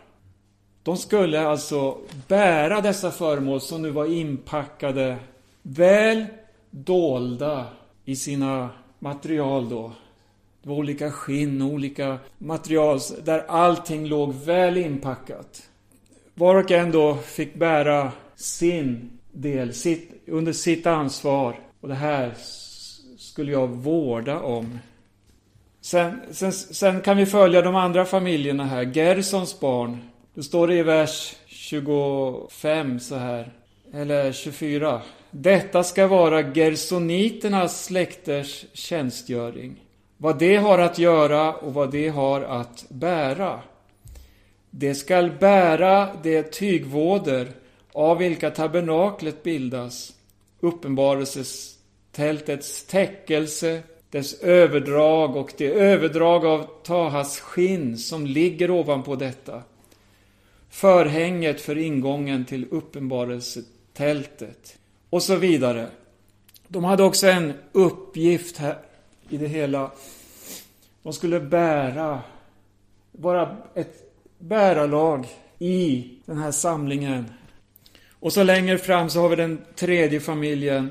De 0.83 0.97
skulle 0.97 1.47
alltså 1.47 1.97
bära 2.27 2.81
dessa 2.81 3.11
föremål 3.11 3.61
som 3.61 3.81
nu 3.81 3.89
var 3.89 4.05
inpackade, 4.05 5.17
väl 5.61 6.25
dolda 6.69 7.65
i 8.05 8.15
sina 8.15 8.69
material 8.99 9.69
då. 9.69 9.91
Det 10.61 10.69
var 10.69 10.75
olika 10.75 11.11
skinn 11.11 11.61
och 11.61 11.69
olika 11.69 12.17
material 12.37 12.99
där 13.23 13.45
allting 13.47 14.07
låg 14.07 14.33
väl 14.33 14.77
inpackat. 14.77 15.69
Var 16.33 16.55
och 16.55 16.71
en 16.71 16.91
då 16.91 17.15
fick 17.15 17.55
bära 17.55 18.11
sin 18.35 19.19
del 19.31 19.73
sitt, 19.73 20.23
under 20.27 20.53
sitt 20.53 20.87
ansvar. 20.87 21.59
Och 21.81 21.87
det 21.87 21.95
här 21.95 22.33
skulle 23.19 23.51
jag 23.51 23.67
vårda 23.67 24.39
om. 24.39 24.79
Sen, 25.81 26.21
sen, 26.31 26.53
sen 26.53 27.01
kan 27.01 27.17
vi 27.17 27.25
följa 27.25 27.61
de 27.61 27.75
andra 27.75 28.05
familjerna 28.05 28.65
här. 28.65 28.83
Gersons 28.93 29.59
barn. 29.59 29.97
Då 30.33 30.43
står 30.43 30.67
det 30.67 30.75
i 30.75 30.83
vers 30.83 31.35
25 31.47 32.99
så 32.99 33.15
här. 33.15 33.53
Eller 33.93 34.31
24. 34.31 35.01
Detta 35.31 35.83
ska 35.83 36.07
vara 36.07 36.53
gersoniternas 36.53 37.85
släkters 37.85 38.65
tjänstgöring. 38.73 39.75
Vad 40.17 40.39
det 40.39 40.57
har 40.57 40.79
att 40.79 40.99
göra 40.99 41.53
och 41.53 41.73
vad 41.73 41.91
det 41.91 42.09
har 42.09 42.41
att 42.41 42.85
bära. 42.89 43.59
Det 44.69 44.95
skall 44.95 45.31
bära 45.31 46.09
det 46.23 46.43
tygvåder 46.43 47.51
av 47.93 48.17
vilka 48.17 48.49
tabernaklet 48.51 49.43
bildas, 49.43 50.13
uppenbarelses 50.59 51.78
tältets 52.19 52.83
täckelse, 52.83 53.81
dess 54.09 54.41
överdrag 54.41 55.35
och 55.35 55.53
det 55.57 55.67
överdrag 55.67 56.45
av 56.45 56.67
Tahas 56.83 57.39
skinn 57.39 57.97
som 57.97 58.25
ligger 58.25 58.71
ovanpå 58.71 59.15
detta. 59.15 59.61
Förhänget 60.69 61.61
för 61.61 61.77
ingången 61.77 62.45
till 62.45 62.67
uppenbarelsetältet 62.71 64.77
och 65.09 65.23
så 65.23 65.35
vidare. 65.35 65.87
De 66.67 66.83
hade 66.83 67.03
också 67.03 67.27
en 67.27 67.53
uppgift 67.71 68.57
här 68.57 68.77
i 69.29 69.37
det 69.37 69.47
hela. 69.47 69.91
De 71.03 71.13
skulle 71.13 71.39
bära, 71.39 72.21
vara 73.11 73.57
ett 73.75 74.13
bärarlag 74.37 75.27
i 75.59 76.09
den 76.25 76.37
här 76.37 76.51
samlingen. 76.51 77.25
Och 78.19 78.33
så 78.33 78.43
längre 78.43 78.77
fram 78.77 79.09
så 79.09 79.21
har 79.21 79.29
vi 79.29 79.35
den 79.35 79.61
tredje 79.75 80.19
familjen, 80.19 80.89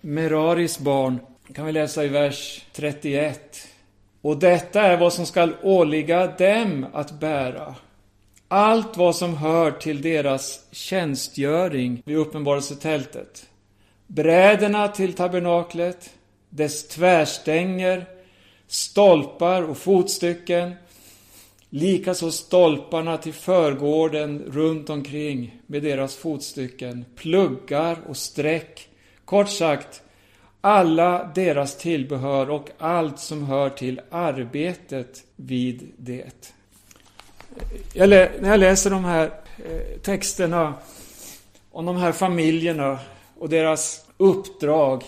Meraris 0.00 0.78
barn 0.78 1.20
kan 1.54 1.66
vi 1.66 1.72
läsa 1.72 2.04
i 2.04 2.08
vers 2.08 2.64
31. 2.72 3.68
Och 4.20 4.38
detta 4.38 4.82
är 4.82 4.96
vad 4.96 5.12
som 5.12 5.26
skall 5.26 5.54
åligga 5.62 6.26
dem 6.26 6.86
att 6.92 7.20
bära. 7.20 7.74
Allt 8.48 8.96
vad 8.96 9.16
som 9.16 9.36
hör 9.36 9.70
till 9.70 10.02
deras 10.02 10.60
tjänstgöring 10.70 12.02
vid 12.04 12.16
uppenbarelsetältet. 12.16 13.46
Bräderna 14.06 14.88
till 14.88 15.12
tabernaklet, 15.12 16.10
dess 16.50 16.88
tvärstänger, 16.88 18.06
stolpar 18.66 19.62
och 19.62 19.78
fotstycken, 19.78 20.74
likaså 21.70 22.30
stolparna 22.30 23.16
till 23.16 23.32
förgården 23.32 24.42
runt 24.46 24.90
omkring 24.90 25.60
med 25.66 25.82
deras 25.82 26.16
fotstycken, 26.16 27.04
pluggar 27.16 27.98
och 28.08 28.16
streck. 28.16 28.87
Kort 29.28 29.48
sagt, 29.48 30.02
alla 30.60 31.30
deras 31.34 31.76
tillbehör 31.76 32.50
och 32.50 32.70
allt 32.78 33.18
som 33.18 33.44
hör 33.44 33.70
till 33.70 34.00
arbetet 34.10 35.24
vid 35.36 35.92
det. 35.96 36.52
Jag 37.92 38.08
när 38.08 38.50
jag 38.50 38.60
läser 38.60 38.90
de 38.90 39.04
här 39.04 39.30
eh, 39.56 40.00
texterna 40.02 40.74
om 41.70 41.86
de 41.86 41.96
här 41.96 42.12
familjerna 42.12 42.98
och 43.38 43.48
deras 43.48 44.06
uppdrag 44.16 45.04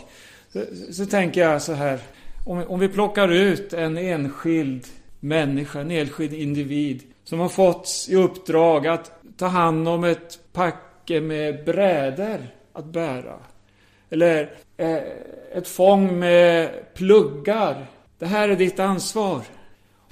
så, 0.52 0.64
så 0.92 1.06
tänker 1.06 1.40
jag 1.40 1.62
så 1.62 1.72
här. 1.72 2.00
Om, 2.46 2.64
om 2.68 2.80
vi 2.80 2.88
plockar 2.88 3.28
ut 3.28 3.72
en 3.72 3.98
enskild 3.98 4.86
människa, 5.20 5.80
en 5.80 5.90
enskild 5.90 6.32
individ 6.32 7.02
som 7.24 7.38
har 7.40 7.48
fått 7.48 8.06
i 8.08 8.16
uppdrag 8.16 8.86
att 8.86 9.12
ta 9.36 9.46
hand 9.46 9.88
om 9.88 10.04
ett 10.04 10.38
packe 10.52 11.20
med 11.20 11.64
brädor 11.64 12.46
att 12.72 12.84
bära. 12.84 13.38
Eller 14.10 14.50
eh, 14.76 14.98
ett 15.52 15.68
fång 15.68 16.18
med 16.18 16.70
pluggar. 16.94 17.86
Det 18.18 18.26
här 18.26 18.48
är 18.48 18.56
ditt 18.56 18.80
ansvar. 18.80 19.42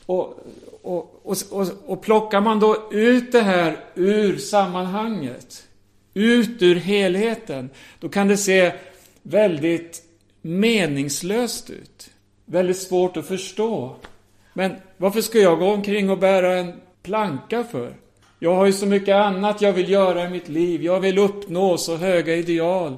Och, 0.07 0.47
och, 0.83 1.21
och, 1.23 1.37
och, 1.51 1.67
och 1.87 2.03
plockar 2.03 2.41
man 2.41 2.61
då 2.61 2.89
ut 2.91 3.33
det 3.33 3.41
här 3.41 3.77
ur 3.95 4.37
sammanhanget, 4.37 5.67
ut 6.15 6.63
ur 6.63 6.77
helheten, 6.77 7.71
då 8.01 8.09
kan 8.09 8.29
det 8.29 8.37
se 8.37 8.73
väldigt 9.23 10.03
meningslöst 10.43 11.71
ut. 11.71 12.11
Väldigt 12.45 12.79
svårt 12.79 13.17
att 13.17 13.27
förstå. 13.27 13.97
Men 14.53 14.75
varför 14.97 15.21
ska 15.21 15.39
jag 15.39 15.59
gå 15.59 15.67
omkring 15.67 16.11
och 16.11 16.19
bära 16.19 16.55
en 16.55 16.73
planka 17.03 17.65
för? 17.65 17.95
Jag 18.39 18.55
har 18.55 18.67
ju 18.67 18.73
så 18.73 18.87
mycket 18.87 19.15
annat 19.15 19.63
jag 19.63 19.73
vill 19.73 19.91
göra 19.91 20.25
i 20.25 20.29
mitt 20.29 20.49
liv. 20.49 20.83
Jag 20.83 21.01
vill 21.01 21.19
uppnå 21.19 21.79
så 21.79 21.97
höga 21.97 22.35
ideal. 22.35 22.97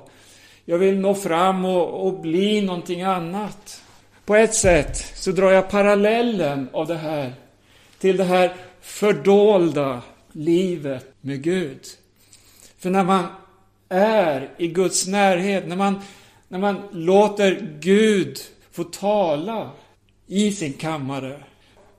Jag 0.65 0.79
vill 0.79 0.99
nå 0.99 1.15
fram 1.15 1.65
och, 1.65 2.07
och 2.07 2.21
bli 2.21 2.61
någonting 2.61 3.03
annat. 3.03 3.83
På 4.25 4.37
ett 4.37 4.55
sätt 4.55 5.13
så 5.15 5.33
drar 5.33 5.51
jag 5.51 5.71
parallellen 5.71 6.69
av 6.73 6.87
det 6.87 6.97
här 6.97 7.33
till 7.99 8.17
det 8.17 8.25
här 8.25 8.55
fördolda 8.81 10.03
livet 10.33 11.07
med 11.21 11.43
Gud. 11.43 11.81
För 12.79 12.91
när 12.91 13.05
man 13.05 13.25
är 13.89 14.51
i 14.59 14.69
Guds 14.69 15.07
närhet, 15.07 15.67
när 15.69 15.77
man, 15.77 16.01
när 16.49 16.59
man 16.59 16.83
låter 16.93 17.77
Gud 17.81 18.39
få 18.73 18.85
tala 18.85 19.71
i 20.27 20.53
sin 20.53 20.73
kammare, 20.73 21.43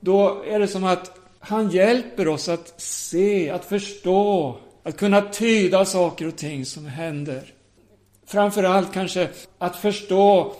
då 0.00 0.42
är 0.48 0.58
det 0.58 0.68
som 0.68 0.84
att 0.84 1.18
han 1.38 1.70
hjälper 1.70 2.28
oss 2.28 2.48
att 2.48 2.80
se, 2.80 3.50
att 3.50 3.64
förstå, 3.64 4.58
att 4.82 4.96
kunna 4.96 5.20
tyda 5.20 5.84
saker 5.84 6.28
och 6.28 6.36
ting 6.36 6.66
som 6.66 6.86
händer. 6.86 7.42
Framförallt 8.26 8.92
kanske 8.92 9.28
att 9.58 9.76
förstå 9.76 10.54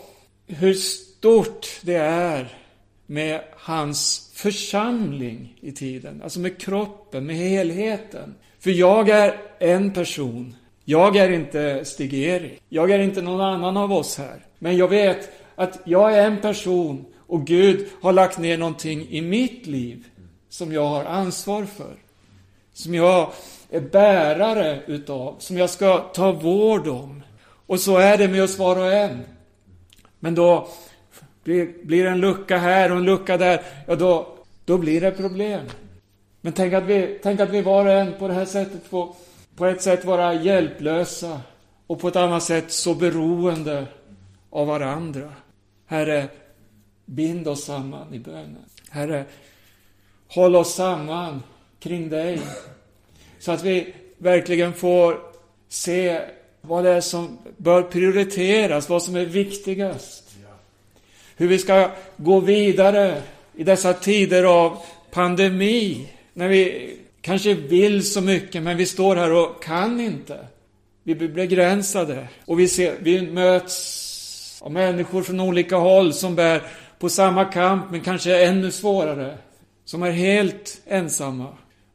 hur 0.47 0.73
stort 0.73 1.67
det 1.81 1.95
är 1.95 2.57
med 3.05 3.41
hans 3.51 4.31
församling 4.33 5.57
i 5.61 5.71
tiden. 5.71 6.21
Alltså 6.23 6.39
med 6.39 6.61
kroppen, 6.61 7.25
med 7.25 7.35
helheten. 7.35 8.35
För 8.59 8.71
jag 8.71 9.09
är 9.09 9.37
en 9.59 9.93
person. 9.93 10.55
Jag 10.85 11.15
är 11.15 11.29
inte 11.29 11.85
Stig-Erik. 11.85 12.61
Jag 12.69 12.91
är 12.91 12.99
inte 12.99 13.21
någon 13.21 13.41
annan 13.41 13.77
av 13.77 13.93
oss 13.93 14.17
här. 14.17 14.45
Men 14.59 14.77
jag 14.77 14.87
vet 14.87 15.29
att 15.55 15.79
jag 15.83 16.17
är 16.17 16.25
en 16.25 16.41
person 16.41 17.05
och 17.17 17.47
Gud 17.47 17.87
har 18.01 18.13
lagt 18.13 18.37
ner 18.37 18.57
någonting 18.57 19.07
i 19.09 19.21
mitt 19.21 19.65
liv 19.65 20.05
som 20.49 20.73
jag 20.73 20.85
har 20.85 21.05
ansvar 21.05 21.65
för. 21.65 21.95
Som 22.73 22.95
jag 22.95 23.31
är 23.69 23.81
bärare 23.81 24.79
utav, 24.87 25.35
som 25.39 25.57
jag 25.57 25.69
ska 25.69 25.97
ta 25.97 26.31
vård 26.31 26.87
om. 26.87 27.23
Och 27.67 27.79
så 27.79 27.97
är 27.97 28.17
det 28.17 28.27
med 28.27 28.43
oss 28.43 28.57
var 28.57 28.75
och 28.75 28.93
en. 28.93 29.23
Men 30.19 30.35
då 30.35 30.67
blir 31.43 32.03
det 32.03 32.09
en 32.09 32.19
lucka 32.19 32.57
här 32.57 32.91
och 32.91 32.97
en 32.97 33.03
lucka 33.03 33.37
där, 33.37 33.61
ja 33.87 33.95
då, 33.95 34.27
då 34.65 34.77
blir 34.77 35.01
det 35.01 35.11
problem. 35.11 35.65
Men 36.41 36.53
tänk 36.53 36.73
att, 36.73 36.83
vi, 36.83 37.19
tänk 37.23 37.39
att 37.39 37.49
vi 37.49 37.61
var 37.61 37.85
och 37.85 37.91
en 37.91 38.13
på 38.19 38.27
det 38.27 38.33
här 38.33 38.45
sättet 38.45 38.87
får 38.87 39.15
på 39.55 39.65
ett 39.65 39.81
sätt 39.81 40.05
vara 40.05 40.33
hjälplösa 40.33 41.41
och 41.87 41.99
på 41.99 42.07
ett 42.07 42.15
annat 42.15 42.43
sätt 42.43 42.71
så 42.71 42.93
beroende 42.93 43.85
av 44.49 44.67
varandra. 44.67 45.33
Herre, 45.85 46.27
bind 47.05 47.47
oss 47.47 47.63
samman 47.63 48.13
i 48.13 48.19
bönen. 48.19 48.65
Herre, 48.89 49.25
håll 50.27 50.55
oss 50.55 50.73
samman 50.73 51.43
kring 51.79 52.09
dig. 52.09 52.41
Så 53.39 53.51
att 53.51 53.63
vi 53.63 53.93
verkligen 54.17 54.73
får 54.73 55.19
se 55.69 56.21
vad 56.67 56.83
det 56.83 56.89
är 56.89 57.01
som 57.01 57.37
bör 57.57 57.81
prioriteras, 57.81 58.89
vad 58.89 59.03
som 59.03 59.15
är 59.15 59.25
viktigast. 59.25 60.35
Hur 61.35 61.47
vi 61.47 61.57
ska 61.57 61.91
gå 62.17 62.39
vidare 62.39 63.21
i 63.55 63.63
dessa 63.63 63.93
tider 63.93 64.43
av 64.43 64.77
pandemi. 65.11 66.07
När 66.33 66.47
vi 66.47 66.89
kanske 67.21 67.53
vill 67.53 68.11
så 68.11 68.21
mycket, 68.21 68.63
men 68.63 68.77
vi 68.77 68.85
står 68.85 69.15
här 69.15 69.31
och 69.31 69.63
kan 69.63 69.99
inte. 69.99 70.47
Vi 71.03 71.15
blir 71.15 71.27
begränsade. 71.27 72.27
Och 72.45 72.59
vi, 72.59 72.67
ser, 72.67 72.95
vi 72.99 73.21
möts 73.21 74.59
av 74.61 74.71
människor 74.71 75.23
från 75.23 75.39
olika 75.39 75.75
håll 75.75 76.13
som 76.13 76.35
bär 76.35 76.61
på 76.99 77.09
samma 77.09 77.45
kamp, 77.45 77.91
men 77.91 78.01
kanske 78.01 78.45
ännu 78.45 78.71
svårare. 78.71 79.37
Som 79.85 80.03
är 80.03 80.11
helt 80.11 80.81
ensamma. 80.85 81.47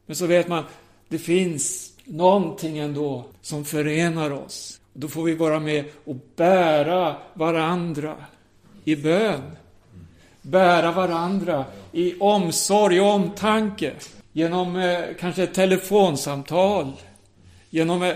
Men 0.05 0.15
så 0.15 0.25
vet 0.25 0.47
man, 0.47 0.63
det 1.07 1.17
finns 1.17 1.88
någonting 2.09 2.77
ändå 2.77 3.25
som 3.41 3.65
förenar 3.65 4.31
oss. 4.31 4.81
Då 4.93 5.07
får 5.07 5.23
vi 5.23 5.35
vara 5.35 5.59
med 5.59 5.85
och 6.05 6.15
bära 6.35 7.15
varandra 7.33 8.15
i 8.83 8.95
bön. 8.95 9.41
Bära 10.41 10.91
varandra 10.91 11.65
i 11.91 12.19
omsorg 12.19 13.01
och 13.01 13.07
omtanke. 13.07 13.93
Genom 14.31 14.75
eh, 14.75 14.99
kanske 15.19 15.43
ett 15.43 15.53
telefonsamtal. 15.53 16.91
Genom 17.69 18.03
eh, 18.03 18.15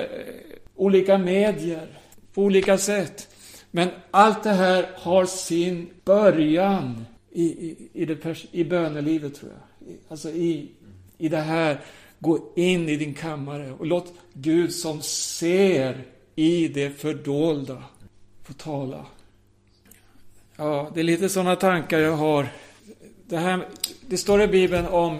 olika 0.75 1.17
medier. 1.17 1.87
På 2.33 2.41
olika 2.41 2.77
sätt. 2.77 3.27
Men 3.71 3.89
allt 4.11 4.43
det 4.43 4.53
här 4.53 4.85
har 4.95 5.25
sin 5.25 5.89
början 6.05 7.05
i, 7.31 7.43
i, 7.43 7.89
i, 7.93 8.05
det, 8.05 8.45
i 8.51 8.63
bönelivet, 8.63 9.35
tror 9.35 9.51
jag. 9.51 9.95
Alltså 10.09 10.29
i, 10.29 10.71
i 11.17 11.29
det 11.29 11.37
här, 11.37 11.79
gå 12.23 12.39
in 12.55 12.89
i 12.89 12.95
din 12.95 13.13
kammare 13.13 13.71
och 13.71 13.85
låt 13.85 14.13
Gud 14.33 14.73
som 14.73 15.01
ser 15.01 16.03
i 16.35 16.67
det 16.67 16.89
fördolda 16.89 17.83
få 18.43 18.53
tala. 18.53 19.05
Ja, 20.55 20.91
det 20.93 20.99
är 20.99 21.03
lite 21.03 21.29
sådana 21.29 21.55
tankar 21.55 21.99
jag 21.99 22.15
har. 22.15 22.47
Det, 23.27 23.37
här, 23.37 23.67
det 24.07 24.17
står 24.17 24.41
i 24.41 24.47
Bibeln 24.47 24.87
om 24.87 25.19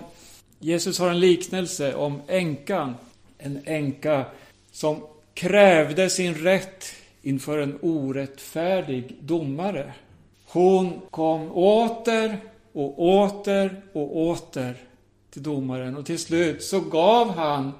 Jesus 0.59 0.99
har 0.99 1.09
en 1.09 1.19
liknelse 1.19 1.95
om 1.95 2.21
änkan. 2.27 2.95
En 3.37 3.59
änka 3.65 4.25
som 4.71 5.03
krävde 5.33 6.09
sin 6.09 6.33
rätt 6.33 6.85
inför 7.21 7.57
en 7.57 7.79
orättfärdig 7.81 9.15
domare. 9.19 9.93
Hon 10.45 11.01
kom 11.09 11.51
åter 11.51 12.37
och 12.73 12.99
åter 12.99 13.81
och 13.93 14.17
åter 14.17 14.77
till 15.33 15.43
domaren 15.43 15.97
och 15.97 16.05
till 16.05 16.19
slut 16.19 16.63
så 16.63 16.79
gav 16.79 17.35
han 17.35 17.71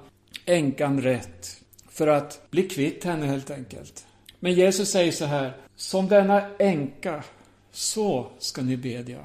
änkan 0.46 1.00
rätt 1.00 1.60
för 1.90 2.06
att 2.06 2.50
bli 2.50 2.62
kvitt 2.62 3.04
henne 3.04 3.26
helt 3.26 3.50
enkelt. 3.50 4.06
Men 4.40 4.52
Jesus 4.52 4.90
säger 4.90 5.12
så 5.12 5.24
här, 5.24 5.56
som 5.76 6.08
denna 6.08 6.42
änka, 6.58 7.24
så 7.72 8.26
ska 8.38 8.62
ni 8.62 8.76
bedja. 8.76 9.18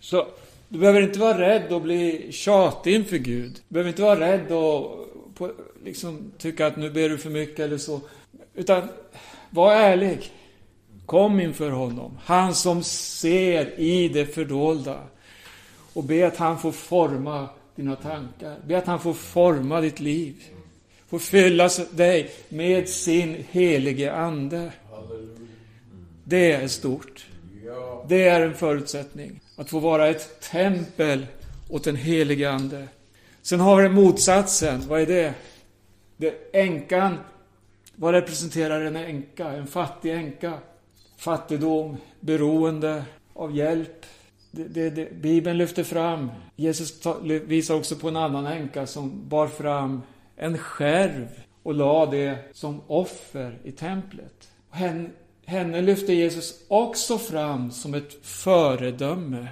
Så 0.00 0.26
du 0.68 0.78
behöver 0.78 1.02
inte 1.02 1.18
vara 1.18 1.38
rädd 1.38 1.72
att 1.72 1.82
bli 1.82 2.32
tjatig 2.32 2.94
inför 2.94 3.16
Gud. 3.16 3.60
Du 3.68 3.72
behöver 3.74 3.88
inte 3.88 4.02
vara 4.02 4.20
rädd 4.20 4.52
och 4.52 5.06
på, 5.34 5.52
liksom, 5.84 6.32
tycka 6.38 6.66
att 6.66 6.76
nu 6.76 6.90
ber 6.90 7.08
du 7.08 7.18
för 7.18 7.30
mycket 7.30 7.60
eller 7.60 7.78
så. 7.78 8.00
Utan 8.54 8.88
var 9.50 9.72
ärlig. 9.72 10.32
Kom 11.06 11.40
inför 11.40 11.70
honom. 11.70 12.18
Han 12.24 12.54
som 12.54 12.82
ser 12.82 13.80
i 13.80 14.08
det 14.08 14.26
fördolda. 14.26 15.00
Och 15.92 16.04
be 16.04 16.26
att 16.26 16.36
han 16.36 16.58
får 16.58 16.72
forma 16.72 17.48
dina 17.76 17.96
tankar. 17.96 18.56
Be 18.66 18.78
att 18.78 18.86
han 18.86 19.00
får 19.00 19.14
forma 19.14 19.80
ditt 19.80 20.00
liv. 20.00 20.34
Får 21.08 21.18
fylla 21.18 21.70
dig 21.90 22.30
med 22.48 22.88
sin 22.88 23.44
helige 23.50 24.12
Ande. 24.12 24.72
Det 26.24 26.52
är 26.52 26.68
stort. 26.68 27.26
Det 28.08 28.28
är 28.28 28.40
en 28.40 28.54
förutsättning. 28.54 29.40
Att 29.56 29.70
få 29.70 29.78
vara 29.78 30.08
ett 30.08 30.40
tempel 30.40 31.26
åt 31.70 31.84
den 31.84 31.96
helige 31.96 32.50
Ande. 32.50 32.88
Sen 33.42 33.60
har 33.60 33.82
vi 33.82 33.88
motsatsen. 33.88 34.82
Vad 34.88 35.00
är 35.00 35.06
det? 35.06 35.34
det 36.16 36.34
änkan. 36.52 37.18
Vad 37.96 38.14
representerar 38.14 38.80
en 38.80 38.96
änka? 38.96 39.48
En 39.48 39.66
fattig 39.66 40.12
änka. 40.12 40.52
Fattigdom, 41.16 41.96
beroende 42.20 43.04
av 43.34 43.56
hjälp. 43.56 44.06
Det, 44.56 44.68
det, 44.68 44.90
det, 44.90 45.14
Bibeln 45.14 45.58
lyfter 45.58 45.84
fram. 45.84 46.30
Jesus 46.56 47.00
ta, 47.00 47.18
visar 47.22 47.74
också 47.74 47.96
på 47.96 48.08
en 48.08 48.16
annan 48.16 48.46
änka 48.46 48.86
som 48.86 49.28
bar 49.28 49.48
fram 49.48 50.02
en 50.36 50.58
skärv 50.58 51.28
och 51.62 51.74
la 51.74 52.06
det 52.06 52.38
som 52.52 52.80
offer 52.86 53.58
i 53.64 53.72
templet. 53.72 54.48
Hen, 54.70 55.10
henne 55.44 55.80
lyfter 55.80 56.12
Jesus 56.12 56.64
också 56.68 57.18
fram 57.18 57.70
som 57.70 57.94
ett 57.94 58.26
föredöme. 58.26 59.48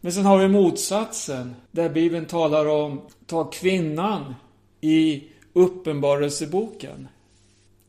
Men 0.00 0.12
sen 0.12 0.24
har 0.24 0.38
vi 0.38 0.48
motsatsen, 0.48 1.54
där 1.70 1.88
Bibeln 1.88 2.26
talar 2.26 2.66
om, 2.66 3.00
ta 3.26 3.44
kvinnan 3.44 4.34
i 4.80 5.24
Uppenbarelseboken. 5.52 7.08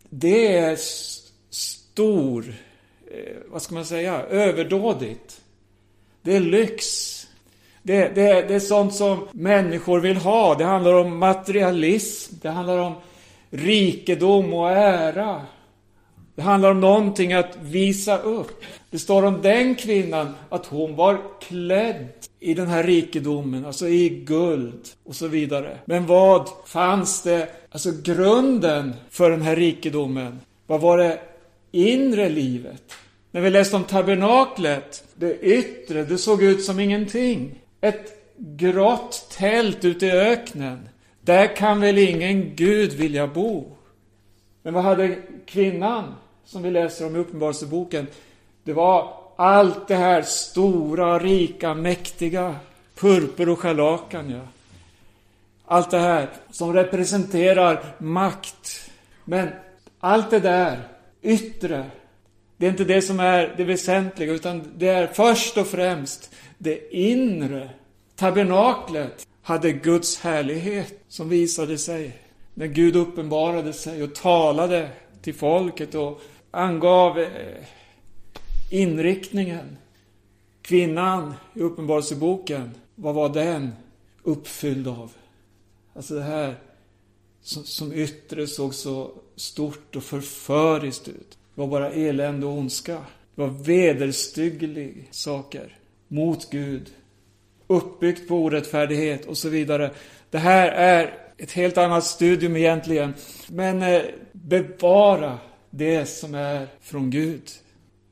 Det 0.09 0.57
är 0.57 0.77
stor, 1.49 2.55
eh, 3.11 3.37
vad 3.47 3.61
ska 3.61 3.75
man 3.75 3.85
säga, 3.85 4.21
överdådigt. 4.21 5.41
Det 6.27 6.35
är 6.35 6.39
lyx. 6.39 6.85
Det, 7.83 8.15
det, 8.15 8.47
det 8.47 8.55
är 8.55 8.59
sånt 8.59 8.93
som 8.93 9.27
människor 9.31 9.99
vill 9.99 10.17
ha. 10.17 10.55
Det 10.55 10.63
handlar 10.63 10.93
om 10.93 11.17
materialism. 11.17 12.35
Det 12.41 12.49
handlar 12.49 12.77
om 12.77 12.93
rikedom 13.49 14.53
och 14.53 14.71
ära. 14.71 15.41
Det 16.35 16.41
handlar 16.41 16.71
om 16.71 16.79
någonting 16.79 17.33
att 17.33 17.57
visa 17.61 18.17
upp. 18.17 18.63
Det 18.89 18.99
står 18.99 19.23
om 19.23 19.41
den 19.41 19.75
kvinnan 19.75 20.35
att 20.49 20.65
hon 20.65 20.95
var 20.95 21.21
klädd 21.41 22.07
i 22.39 22.53
den 22.53 22.67
här 22.67 22.83
rikedomen, 22.83 23.65
alltså 23.65 23.87
i 23.87 24.09
guld 24.09 24.87
och 25.03 25.15
så 25.15 25.27
vidare. 25.27 25.77
Men 25.85 26.05
vad 26.05 26.49
fanns 26.65 27.23
det, 27.23 27.49
alltså 27.71 27.91
grunden 28.03 28.93
för 29.09 29.29
den 29.29 29.41
här 29.41 29.55
rikedomen? 29.55 30.39
Vad 30.65 30.81
var 30.81 30.97
det 30.97 31.19
inre 31.71 32.29
livet? 32.29 32.83
När 33.31 33.41
vi 33.41 33.49
läste 33.49 33.75
om 33.75 33.83
tabernaklet, 33.83 35.03
det 35.17 35.39
yttre, 35.39 36.03
det 36.03 36.17
såg 36.17 36.43
ut 36.43 36.63
som 36.63 36.79
ingenting. 36.79 37.61
Ett 37.81 38.35
grått 38.37 39.27
tält 39.37 39.85
ute 39.85 40.05
i 40.05 40.11
öknen. 40.11 40.89
Där 41.21 41.55
kan 41.55 41.81
väl 41.81 41.97
ingen 41.97 42.55
Gud 42.55 42.93
vilja 42.93 43.27
bo? 43.27 43.65
Men 44.63 44.73
vad 44.73 44.83
hade 44.83 45.17
kvinnan? 45.45 46.13
som 46.47 46.63
vi 46.63 46.71
läser 46.71 47.05
om 47.05 47.15
i 47.15 47.19
Uppenbarelseboken, 47.19 48.07
det 48.63 48.73
var 48.73 49.13
allt 49.35 49.87
det 49.87 49.95
här 49.95 50.21
stora, 50.21 51.19
rika, 51.19 51.73
mäktiga, 51.73 52.55
purpur 52.95 53.49
och 53.49 53.59
scharlakan, 53.59 54.29
ja. 54.29 54.41
Allt 55.65 55.91
det 55.91 55.99
här 55.99 56.29
som 56.51 56.73
representerar 56.73 57.83
makt. 57.97 58.89
Men 59.25 59.49
allt 59.99 60.29
det 60.29 60.39
där, 60.39 60.79
yttre, 61.21 61.85
det 62.57 62.65
är 62.65 62.69
inte 62.69 62.83
det 62.83 63.01
som 63.01 63.19
är 63.19 63.53
det 63.57 63.63
väsentliga, 63.63 64.33
utan 64.33 64.71
det 64.77 64.87
är 64.87 65.07
först 65.07 65.57
och 65.57 65.67
främst 65.67 66.31
det 66.57 66.95
inre. 66.95 67.69
Tabernaklet 68.15 69.27
hade 69.41 69.71
Guds 69.71 70.19
härlighet 70.19 70.99
som 71.07 71.29
visade 71.29 71.77
sig 71.77 72.17
när 72.53 72.67
Gud 72.67 72.95
uppenbarade 72.95 73.73
sig 73.73 74.03
och 74.03 74.15
talade 74.15 74.89
till 75.21 75.33
folket 75.33 75.95
och 75.95 76.21
angav 76.51 77.19
eh, 77.19 77.29
inriktningen. 78.71 79.77
Kvinnan 80.61 81.33
i 81.53 81.59
Uppenbarelseboken, 81.59 82.71
vad 82.95 83.15
var 83.15 83.29
den 83.29 83.71
uppfylld 84.23 84.87
av? 84.87 85.11
Alltså 85.93 86.13
det 86.13 86.23
här 86.23 86.55
som, 87.41 87.63
som 87.63 87.93
yttre 87.93 88.47
såg 88.47 88.73
så 88.73 89.11
stort 89.35 89.95
och 89.95 90.03
förföriskt 90.03 91.07
ut. 91.07 91.37
Det 91.57 91.61
var 91.61 91.67
bara 91.67 91.91
elände 91.91 92.45
och 92.45 92.57
ondska. 92.57 92.93
Det 93.35 93.41
var 93.41 93.47
vederstyggliga 93.47 95.03
saker 95.11 95.77
mot 96.07 96.49
Gud. 96.49 96.89
Uppbyggt 97.67 98.27
på 98.27 98.35
orättfärdighet 98.35 99.25
och 99.25 99.37
så 99.37 99.49
vidare. 99.49 99.91
Det 100.29 100.37
här 100.37 100.67
är 100.67 101.13
ett 101.37 101.51
helt 101.51 101.77
annat 101.77 102.03
studium 102.03 102.55
egentligen. 102.55 103.13
Men 103.47 103.81
eh, 103.81 104.01
bevara 104.31 105.37
det 105.69 106.05
som 106.05 106.35
är 106.35 106.67
från 106.81 107.09
Gud. 107.09 107.49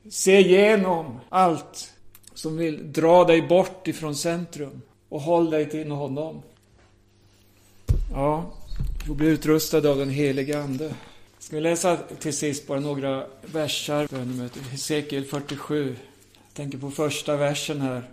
Se 0.09 0.39
igenom 0.39 1.19
allt 1.29 1.93
som 2.33 2.57
vill 2.57 2.93
dra 2.93 3.23
dig 3.23 3.41
bort 3.41 3.87
ifrån 3.87 4.15
centrum 4.15 4.81
och 5.09 5.21
håll 5.21 5.49
dig 5.49 5.69
till 5.69 5.91
honom. 5.91 6.41
Ja, 8.11 8.53
du 8.99 9.05
får 9.07 9.15
bli 9.15 9.27
utrustad 9.27 9.89
av 9.89 9.97
den 9.97 10.09
helige 10.09 10.61
Ande. 10.61 10.93
Ska 11.45 11.55
vi 11.55 11.61
läsa 11.61 11.97
till 12.19 12.33
sist 12.33 12.67
bara 12.67 12.79
några 12.79 13.25
versar, 13.41 14.07
bönemötet. 14.07 14.61
Hesekiel 14.61 15.25
47. 15.25 15.95
Jag 16.45 16.53
tänker 16.53 16.77
på 16.77 16.91
första 16.91 17.35
versen 17.35 17.81
här. 17.81 18.03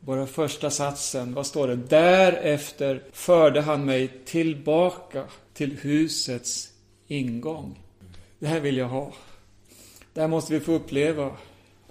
Bara 0.00 0.26
första 0.26 0.70
satsen. 0.70 1.34
Vad 1.34 1.46
står 1.46 1.68
det? 1.68 1.76
Därefter 1.76 3.02
förde 3.12 3.60
han 3.60 3.84
mig 3.84 4.08
tillbaka 4.24 5.24
till 5.54 5.78
husets 5.80 6.72
ingång. 7.08 7.78
Det 8.38 8.46
här 8.46 8.60
vill 8.60 8.76
jag 8.76 8.88
ha. 8.88 9.12
Det 10.12 10.20
här 10.20 10.28
måste 10.28 10.52
vi 10.52 10.60
få 10.60 10.72
uppleva 10.72 11.36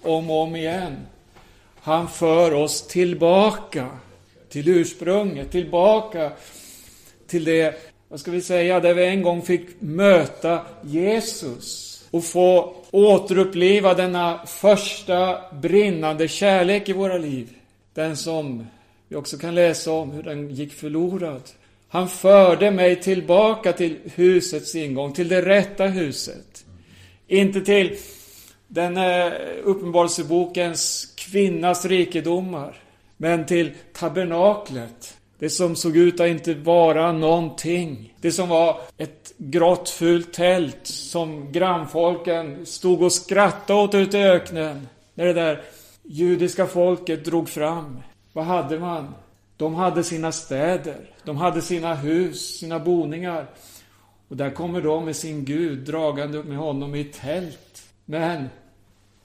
om 0.02 0.30
och 0.30 0.42
om 0.42 0.56
igen. 0.56 0.96
Han 1.80 2.08
för 2.08 2.54
oss 2.54 2.86
tillbaka 2.86 3.88
till 4.48 4.68
ursprunget, 4.68 5.50
tillbaka 5.50 6.32
till 7.26 7.44
det, 7.44 7.95
vad 8.08 8.20
ska 8.20 8.30
vi 8.30 8.42
säga, 8.42 8.80
där 8.80 8.94
vi 8.94 9.06
en 9.06 9.22
gång 9.22 9.42
fick 9.42 9.80
möta 9.80 10.60
Jesus 10.82 11.86
och 12.10 12.24
få 12.24 12.74
återuppliva 12.90 13.94
denna 13.94 14.46
första 14.46 15.38
brinnande 15.52 16.28
kärlek 16.28 16.88
i 16.88 16.92
våra 16.92 17.18
liv. 17.18 17.48
Den 17.94 18.16
som 18.16 18.66
vi 19.08 19.16
också 19.16 19.38
kan 19.38 19.54
läsa 19.54 19.92
om 19.92 20.10
hur 20.10 20.22
den 20.22 20.50
gick 20.50 20.72
förlorad. 20.72 21.42
Han 21.88 22.08
förde 22.08 22.70
mig 22.70 23.02
tillbaka 23.02 23.72
till 23.72 23.96
husets 24.14 24.74
ingång, 24.74 25.12
till 25.12 25.28
det 25.28 25.42
rätta 25.42 25.86
huset. 25.86 26.64
Inte 27.26 27.60
till 27.60 27.96
den 28.68 28.96
eh, 28.96 29.32
uppenbarelsebokens 29.64 31.12
kvinnas 31.16 31.84
rikedomar, 31.84 32.76
men 33.16 33.46
till 33.46 33.70
tabernaklet. 33.92 35.15
Det 35.38 35.50
som 35.50 35.76
såg 35.76 35.96
ut 35.96 36.20
att 36.20 36.28
inte 36.28 36.54
vara 36.54 37.12
någonting. 37.12 38.14
Det 38.20 38.32
som 38.32 38.48
var 38.48 38.80
ett 38.96 39.32
grått 39.38 39.88
fult 39.88 40.32
tält 40.32 40.86
som 40.86 41.52
grannfolken 41.52 42.66
stod 42.66 43.02
och 43.02 43.12
skrattade 43.12 43.80
åt 43.80 43.94
ute 43.94 44.18
i 44.18 44.24
öknen. 44.24 44.88
När 45.14 45.26
det 45.26 45.32
där 45.32 45.62
judiska 46.02 46.66
folket 46.66 47.24
drog 47.24 47.48
fram. 47.48 47.98
Vad 48.32 48.44
hade 48.44 48.78
man? 48.78 49.14
De 49.56 49.74
hade 49.74 50.04
sina 50.04 50.32
städer. 50.32 51.10
De 51.24 51.36
hade 51.36 51.62
sina 51.62 51.94
hus, 51.94 52.58
sina 52.58 52.78
boningar. 52.78 53.46
Och 54.28 54.36
där 54.36 54.50
kommer 54.50 54.80
de 54.80 55.04
med 55.04 55.16
sin 55.16 55.44
Gud 55.44 55.78
dragande 55.78 56.42
med 56.42 56.58
honom 56.58 56.94
i 56.94 57.04
tält. 57.04 57.82
Men 58.04 58.48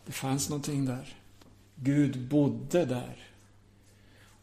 det 0.06 0.12
fanns 0.12 0.50
någonting 0.50 0.86
där. 0.86 1.16
Gud 1.76 2.20
bodde 2.20 2.86
där. 2.86 3.31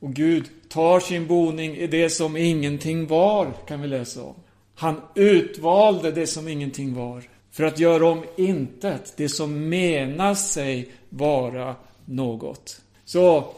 Och 0.01 0.15
Gud 0.15 0.45
tar 0.69 1.01
sin 1.01 1.27
boning 1.27 1.77
i 1.77 1.87
det 1.87 2.11
som 2.11 2.37
ingenting 2.37 3.07
var, 3.07 3.53
kan 3.67 3.83
vi 3.83 3.89
läsa 3.89 4.23
om. 4.23 4.35
Han 4.75 5.01
utvalde 5.15 6.13
det 6.13 6.27
som 6.27 6.49
ingenting 6.49 6.95
var. 6.95 7.23
För 7.51 7.65
att 7.65 7.79
göra 7.79 8.07
om 8.07 8.25
intet, 8.37 9.15
det 9.17 9.29
som 9.29 9.69
menar 9.69 10.35
sig 10.35 10.89
vara 11.09 11.77
något. 12.05 12.81
Så 13.05 13.55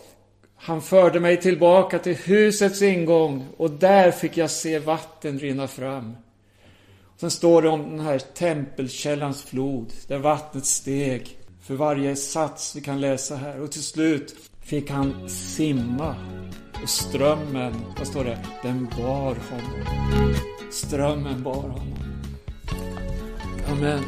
han 0.56 0.82
förde 0.82 1.20
mig 1.20 1.40
tillbaka 1.40 1.98
till 1.98 2.16
husets 2.16 2.82
ingång 2.82 3.46
och 3.56 3.70
där 3.70 4.10
fick 4.10 4.36
jag 4.36 4.50
se 4.50 4.78
vatten 4.78 5.38
rinna 5.38 5.68
fram. 5.68 6.16
Sen 7.16 7.30
står 7.30 7.62
det 7.62 7.68
om 7.68 7.82
den 7.82 8.00
här 8.00 8.18
tempelkällans 8.18 9.42
flod, 9.42 9.92
där 10.06 10.18
vattnet 10.18 10.66
steg 10.66 11.38
för 11.62 11.74
varje 11.74 12.16
sats 12.16 12.76
vi 12.76 12.80
kan 12.80 13.00
läsa 13.00 13.36
här. 13.36 13.60
Och 13.60 13.72
till 13.72 13.82
slut 13.82 14.49
fick 14.70 14.90
han 14.90 15.28
simma. 15.28 16.14
Och 16.82 16.88
strömmen, 16.88 17.72
vad 17.98 18.06
står 18.06 18.24
det? 18.24 18.38
Den 18.62 18.88
bar 18.98 19.36
honom. 19.50 20.34
Strömmen 20.70 21.42
bar 21.42 21.54
honom. 21.54 21.94
Amen. 23.72 24.04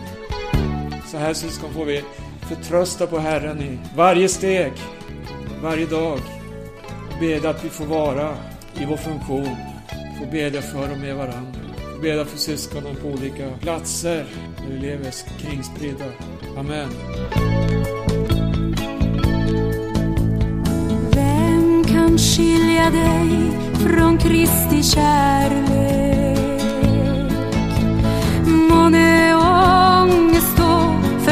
Så 1.06 1.16
här 1.16 1.34
syskon 1.34 1.72
får 1.72 1.84
vi 1.84 2.04
förtrösta 2.48 3.06
på 3.06 3.18
Herren 3.18 3.62
i 3.62 3.78
varje 3.96 4.28
steg, 4.28 4.72
varje 5.62 5.86
dag. 5.86 6.18
Beda 7.20 7.50
att 7.50 7.64
vi 7.64 7.68
får 7.68 7.86
vara 7.86 8.36
i 8.74 8.84
vår 8.84 8.96
funktion. 8.96 9.56
Får 10.18 10.26
bedja 10.32 10.62
för 10.62 10.92
och 10.92 10.98
med 10.98 11.16
varandra. 11.16 11.60
Får 11.96 12.24
för 12.24 12.38
syskonen 12.38 12.96
på 12.96 13.08
olika 13.08 13.50
platser 13.60 14.26
där 14.58 14.66
vi 14.68 14.78
lever 14.78 15.12
kringspridda. 15.38 16.04
Amen. 16.56 16.88
Skilja 22.18 22.90
dig 22.90 23.52
från 23.72 24.18
Kristi 24.18 24.82
kärlek? 24.82 26.62
Månne 28.46 29.34
ångest 29.34 30.58
och 30.58 31.24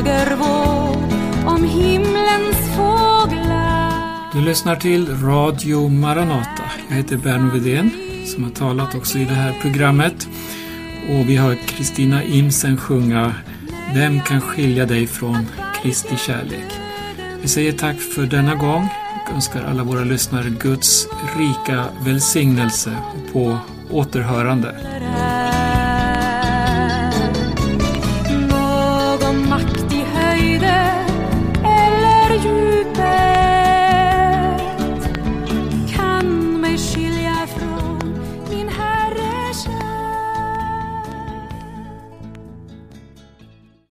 vård 0.00 1.12
om 1.46 1.64
himlens 1.64 2.76
fåglar 2.76 4.32
Du 4.32 4.40
lyssnar 4.40 4.76
till 4.76 5.16
Radio 5.22 5.88
Maranata. 5.88 6.62
Jag 6.88 6.96
heter 6.96 7.16
Berno 7.16 7.50
Widén 7.50 7.90
som 8.26 8.44
har 8.44 8.50
talat 8.50 8.94
också 8.94 9.18
i 9.18 9.24
det 9.24 9.34
här 9.34 9.54
programmet. 9.62 10.28
Och 11.08 11.28
vi 11.28 11.36
har 11.36 11.54
Kristina 11.54 12.24
Imsen 12.24 12.76
sjunga 12.76 13.34
Vem 13.94 14.20
kan 14.20 14.40
skilja 14.40 14.86
dig 14.86 15.06
från 15.06 15.46
Kristi 15.82 16.16
kärlek? 16.16 16.72
Vi 17.42 17.48
säger 17.48 17.72
tack 17.72 17.96
för 17.96 18.22
denna 18.22 18.54
gång 18.54 18.88
och 19.24 19.34
önskar 19.34 19.64
alla 19.70 19.82
våra 19.82 20.04
lyssnare 20.04 20.50
Guds 20.50 21.06
rika 21.38 21.84
välsignelse 22.04 22.96
och 23.14 23.32
på 23.32 23.58
återhörande. 23.90 24.74